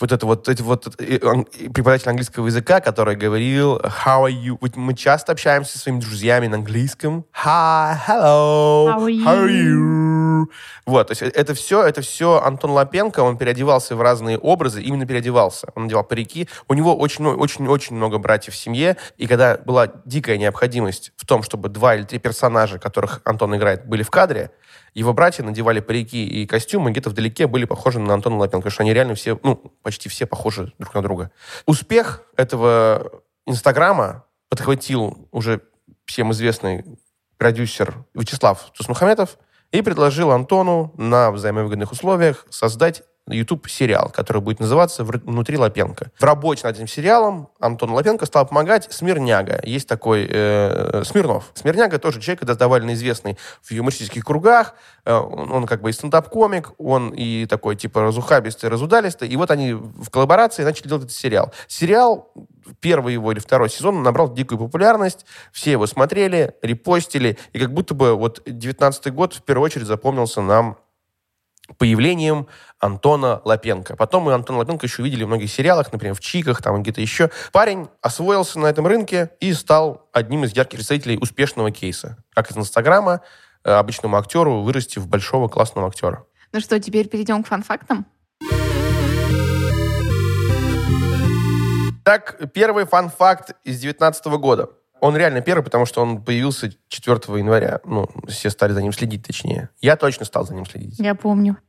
[0.00, 4.94] вот это вот, эти вот преподаватель английского языка, который говорил «How are you?» Вот мы
[4.94, 7.24] часто общаемся со своими друзьями на английском.
[7.44, 10.46] «Hi, hello, how are you?» How are you?
[10.86, 15.06] Вот, то есть это все, это все Антон Лапенко, он переодевался в разные образы, именно
[15.06, 15.68] переодевался.
[15.74, 16.48] Он надевал парики.
[16.68, 21.68] У него очень-очень-очень много братьев в семье, и когда была дикая необходимость в том, чтобы
[21.68, 24.50] два или три персонажа, которых Антон играет, были в кадре,
[24.94, 28.82] его братья надевали парики и костюмы, где-то вдалеке были похожи на Антона Лапенко, потому что
[28.84, 31.30] они реально все, ну, почти все похожи друг на друга.
[31.66, 35.62] Успех этого Инстаграма подхватил уже
[36.06, 36.84] всем известный
[37.38, 39.38] продюсер Вячеслав Тусмухаметов
[39.72, 46.10] и предложил Антону на взаимовыгодных условиях создать YouTube-сериал, который будет называться «Внутри Лапенко».
[46.18, 49.60] В работе над этим сериалом Антон Лапенко стал помогать Смирняга.
[49.64, 51.50] Есть такой э, Смирнов.
[51.54, 54.74] Смирняга тоже человек, довольно известный в юмористических кругах.
[55.04, 59.28] Э, он, он как бы и стендап-комик, он и такой типа разухабистый, разудалистый.
[59.28, 61.52] И вот они в коллаборации начали делать этот сериал.
[61.66, 62.30] Сериал
[62.80, 67.94] первый его или второй сезон набрал дикую популярность, все его смотрели, репостили, и как будто
[67.94, 70.78] бы вот 19 год в первую очередь запомнился нам
[71.78, 72.46] появлением
[72.78, 73.96] Антона Лапенко.
[73.96, 77.30] Потом мы Антона Лапенко еще видели в многих сериалах, например, в Чиках, там где-то еще.
[77.52, 82.18] Парень освоился на этом рынке и стал одним из ярких представителей успешного кейса.
[82.34, 83.22] Как из Инстаграма
[83.64, 86.24] э, обычному актеру вырасти в большого классного актера.
[86.52, 88.06] Ну что, теперь перейдем к фан-фактам?
[92.04, 94.68] Так, первый фан-факт из 2019 года.
[95.04, 97.80] Он реально первый, потому что он появился 4 января.
[97.84, 99.68] Ну, все стали за ним следить, точнее.
[99.82, 100.98] Я точно стал за ним следить.
[100.98, 101.58] Я помню.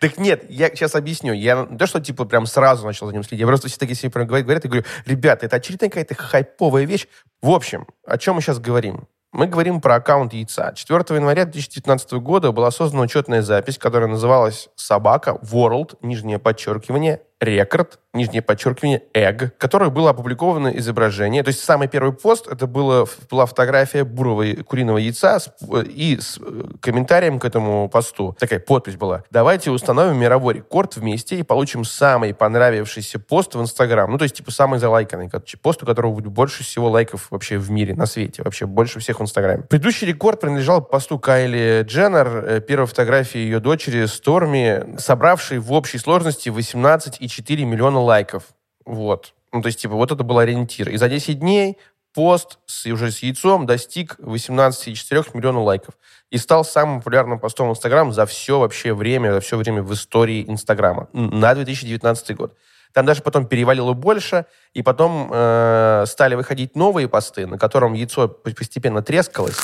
[0.00, 1.34] Так нет, я сейчас объясню.
[1.34, 3.40] Я то, что типа прям сразу начал за ним следить.
[3.40, 7.06] Я просто все такие себе говорят, говорят, и говорю, ребята, это очередная какая-то хайповая вещь.
[7.42, 9.06] В общем, о чем мы сейчас говорим?
[9.32, 10.72] Мы говорим про аккаунт яйца.
[10.74, 17.98] 4 января 2019 года была создана учетная запись, которая называлась «Собака World», нижнее подчеркивание, рекорд,
[18.14, 21.42] нижнее подчеркивание, egg, которое было опубликовано изображение.
[21.42, 25.50] То есть самый первый пост, это было, была фотография бурового куриного яйца с,
[25.86, 28.34] и с э, комментарием к этому посту.
[28.38, 29.24] Такая подпись была.
[29.30, 34.10] Давайте установим мировой рекорд вместе и получим самый понравившийся пост в Инстаграм.
[34.10, 35.30] Ну, то есть, типа, самый залайканный
[35.60, 38.42] пост, у которого будет больше всего лайков вообще в мире, на свете.
[38.42, 39.64] Вообще больше всех в Инстаграме.
[39.64, 45.98] Предыдущий рекорд принадлежал посту Кайли Дженнер, э, первой фотографии ее дочери Сторми, собравшей в общей
[45.98, 48.44] сложности 18 2,4 миллиона лайков.
[48.84, 49.34] Вот.
[49.52, 50.88] Ну, то есть, типа, вот это был ориентир.
[50.90, 51.78] И за 10 дней
[52.14, 55.94] пост с, уже с яйцом достиг 18,4 миллиона лайков.
[56.30, 59.92] И стал самым популярным постом в Инстаграм за все вообще время, за все время в
[59.92, 62.56] истории Инстаграма на 2019 год.
[62.92, 68.28] Там даже потом перевалило больше, и потом э, стали выходить новые посты, на котором яйцо
[68.28, 69.58] постепенно трескалось.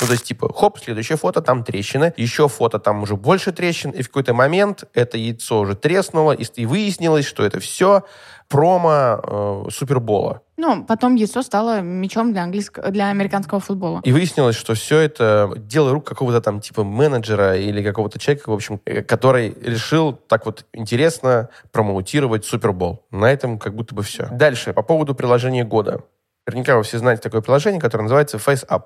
[0.00, 3.90] Ну, то есть, типа, хоп, следующее фото, там трещины, еще фото, там уже больше трещин,
[3.90, 8.04] и в какой-то момент это яйцо уже треснуло, и, и выяснилось, что это все
[8.48, 10.42] промо э, Супербола.
[10.56, 14.00] Ну, потом яйцо стало мячом для, английского, для американского футбола.
[14.04, 18.54] И выяснилось, что все это дело рук какого-то там типа менеджера или какого-то человека, в
[18.54, 23.04] общем, э, который решил так вот интересно промоутировать Супербол.
[23.10, 24.28] На этом как будто бы все.
[24.30, 26.02] Дальше, по поводу приложения года.
[26.46, 28.84] Наверняка вы все знаете такое приложение, которое называется FaceApp.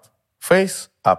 [1.04, 1.18] FaceApp.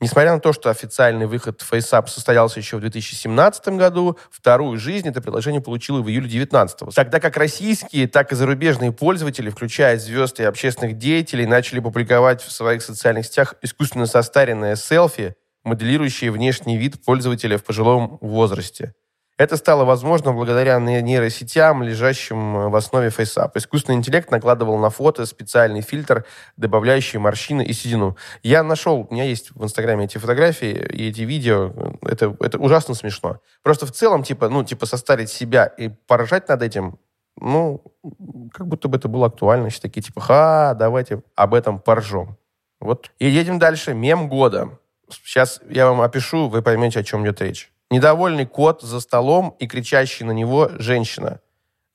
[0.00, 5.20] Несмотря на то, что официальный выход FaceApp состоялся еще в 2017 году, вторую жизнь это
[5.20, 6.94] приложение получило в июле 2019.
[6.94, 12.52] Тогда как российские, так и зарубежные пользователи, включая звезд и общественных деятелей, начали публиковать в
[12.52, 18.94] своих социальных сетях искусственно состаренные селфи, моделирующие внешний вид пользователя в пожилом возрасте.
[19.38, 23.52] Это стало возможно благодаря нейросетям, лежащим в основе FaceApp.
[23.54, 26.24] Искусственный интеллект накладывал на фото специальный фильтр,
[26.56, 28.16] добавляющий морщины и седину.
[28.42, 31.72] Я нашел, у меня есть в Инстаграме эти фотографии и эти видео.
[32.02, 33.40] Это, это ужасно смешно.
[33.62, 36.98] Просто в целом, типа, ну, типа, состарить себя и поражать над этим,
[37.40, 37.80] ну,
[38.52, 39.68] как будто бы это было актуально.
[39.68, 42.36] Все такие, типа, ха, давайте об этом поржем.
[42.80, 43.12] Вот.
[43.20, 43.94] И едем дальше.
[43.94, 44.80] Мем года.
[45.08, 47.72] Сейчас я вам опишу, вы поймете, о чем идет речь.
[47.90, 51.40] Недовольный кот за столом и кричащий на него женщина.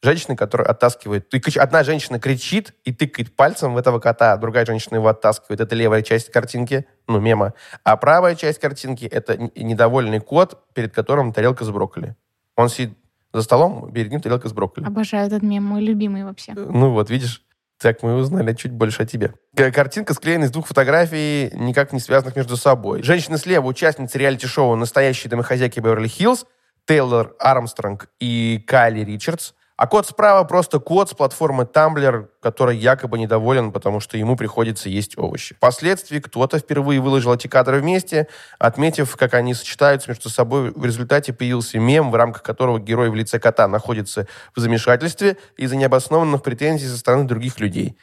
[0.02, 1.34] Женщина, которая оттаскивает...
[1.58, 5.62] Одна женщина кричит и тыкает пальцем в этого кота, а другая женщина его оттаскивает.
[5.62, 7.54] Это левая часть картинки, ну, мема.
[7.84, 12.16] А правая часть картинки— это недовольный кот, перед которым тарелка с брокколи.
[12.56, 12.98] Он сидит
[13.32, 14.86] за столом, перед ним тарелка с брокколи.
[14.86, 16.54] Обожаю этот мем, мой любимый вообще.
[16.54, 17.44] Ну вот, видишь?
[17.84, 19.34] Так мы узнали чуть больше о тебе.
[19.54, 23.04] Картинка склеена из двух фотографий, никак не связанных между собой.
[23.04, 26.46] Женщина слева, участница реалити-шоу «Настоящие домохозяйки Беверли-Хиллз»,
[26.86, 33.18] Тейлор Армстронг и Кайли Ричардс– а код справа просто код с платформы Tumblr, который якобы
[33.18, 35.56] недоволен, потому что ему приходится есть овощи.
[35.56, 38.28] Впоследствии кто-то впервые выложил эти кадры вместе,
[38.60, 40.72] отметив, как они сочетаются между собой.
[40.72, 45.76] В результате появился мем, в рамках которого герой в лице кота находится в замешательстве из-за
[45.76, 47.98] необоснованных претензий со стороны других людей.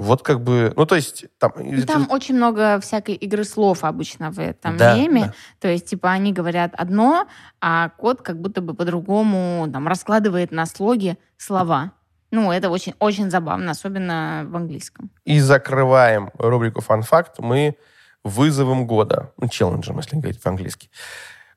[0.00, 1.52] Вот как бы, ну то есть там...
[1.56, 2.14] Ну, там это...
[2.14, 5.26] очень много всякой игры слов обычно в этом да, меме.
[5.26, 5.34] Да.
[5.58, 7.26] То есть типа они говорят одно,
[7.60, 11.92] а код как будто бы по-другому там раскладывает на слоги слова.
[12.30, 15.10] Ну, это очень, очень забавно, особенно в английском.
[15.24, 17.76] И закрываем рубрику «Фан-факт» мы
[18.24, 19.32] вызовом года.
[19.36, 20.88] Ну, челленджем, если говорить по-английски.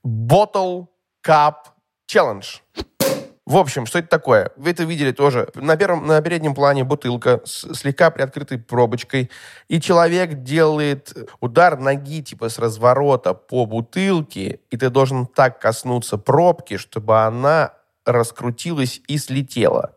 [0.05, 0.87] Bottle
[1.25, 1.55] Cup
[2.11, 2.45] Challenge.
[3.45, 4.51] В общем, что это такое?
[4.55, 5.49] Вы это видели тоже.
[5.55, 9.29] На, первом, на переднем плане бутылка с слегка приоткрытой пробочкой,
[9.67, 16.17] и человек делает удар ноги типа с разворота по бутылке, и ты должен так коснуться
[16.17, 17.73] пробки, чтобы она
[18.05, 19.95] раскрутилась и слетела.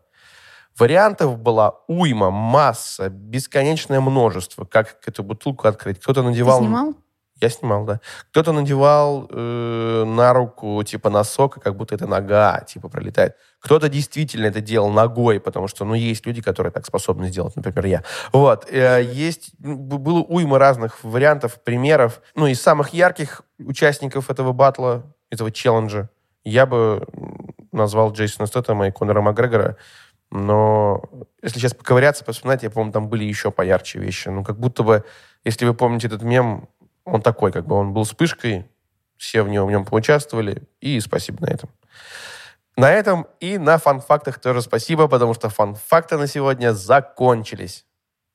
[0.77, 5.99] Вариантов была уйма, масса, бесконечное множество, как эту бутылку открыть.
[5.99, 6.59] Кто-то надевал...
[6.59, 6.95] Ты снимал?
[7.39, 7.99] Я снимал, да.
[8.31, 13.35] Кто-то надевал э, на руку, типа, носок, как будто это нога, типа, пролетает.
[13.59, 17.85] Кто-то действительно это делал ногой, потому что, ну, есть люди, которые так способны сделать, например,
[17.85, 18.03] я.
[18.33, 18.67] Вот.
[18.71, 22.21] Э, есть, было уйма разных вариантов, примеров.
[22.33, 26.09] Ну, из самых ярких участников этого батла, этого челленджа,
[26.43, 27.05] я бы
[27.71, 29.77] назвал Джейсона Стэттема и Конора Макгрегора.
[30.31, 31.03] Но
[31.41, 34.27] если сейчас поковыряться, посмотреть, я помню, там были еще поярче вещи.
[34.29, 35.05] Ну, как будто бы,
[35.43, 36.67] если вы помните этот мем,
[37.07, 38.69] он такой, как бы он был вспышкой,
[39.17, 41.69] все в нем, в нем поучаствовали, и спасибо на этом.
[42.75, 47.85] На этом и на фан-фактах тоже спасибо, потому что фан-факты на сегодня закончились.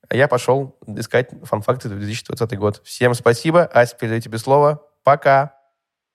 [0.08, 2.80] А я пошел искать фан-факты 2020 год.
[2.84, 3.64] Всем спасибо.
[3.64, 4.82] Ася, передаю тебе слово.
[5.04, 5.54] Пока.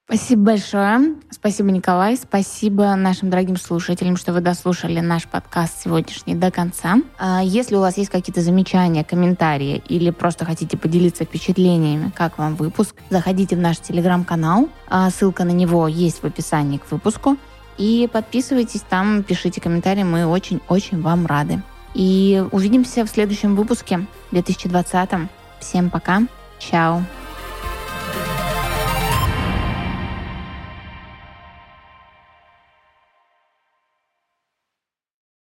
[0.09, 1.15] Спасибо большое.
[1.31, 2.15] Спасибо, Николай.
[2.15, 7.01] Спасибо нашим дорогим слушателям, что вы дослушали наш подкаст сегодняшний до конца.
[7.19, 12.55] А если у вас есть какие-то замечания, комментарии или просто хотите поделиться впечатлениями, как вам
[12.55, 14.69] выпуск, заходите в наш телеграм-канал.
[14.87, 17.35] А ссылка на него есть в описании к выпуску.
[17.77, 21.61] И подписывайтесь там, пишите комментарии, мы очень-очень вам рады.
[21.93, 25.29] И увидимся в следующем выпуске 2020.
[25.59, 26.21] Всем пока.
[26.59, 27.01] Чао.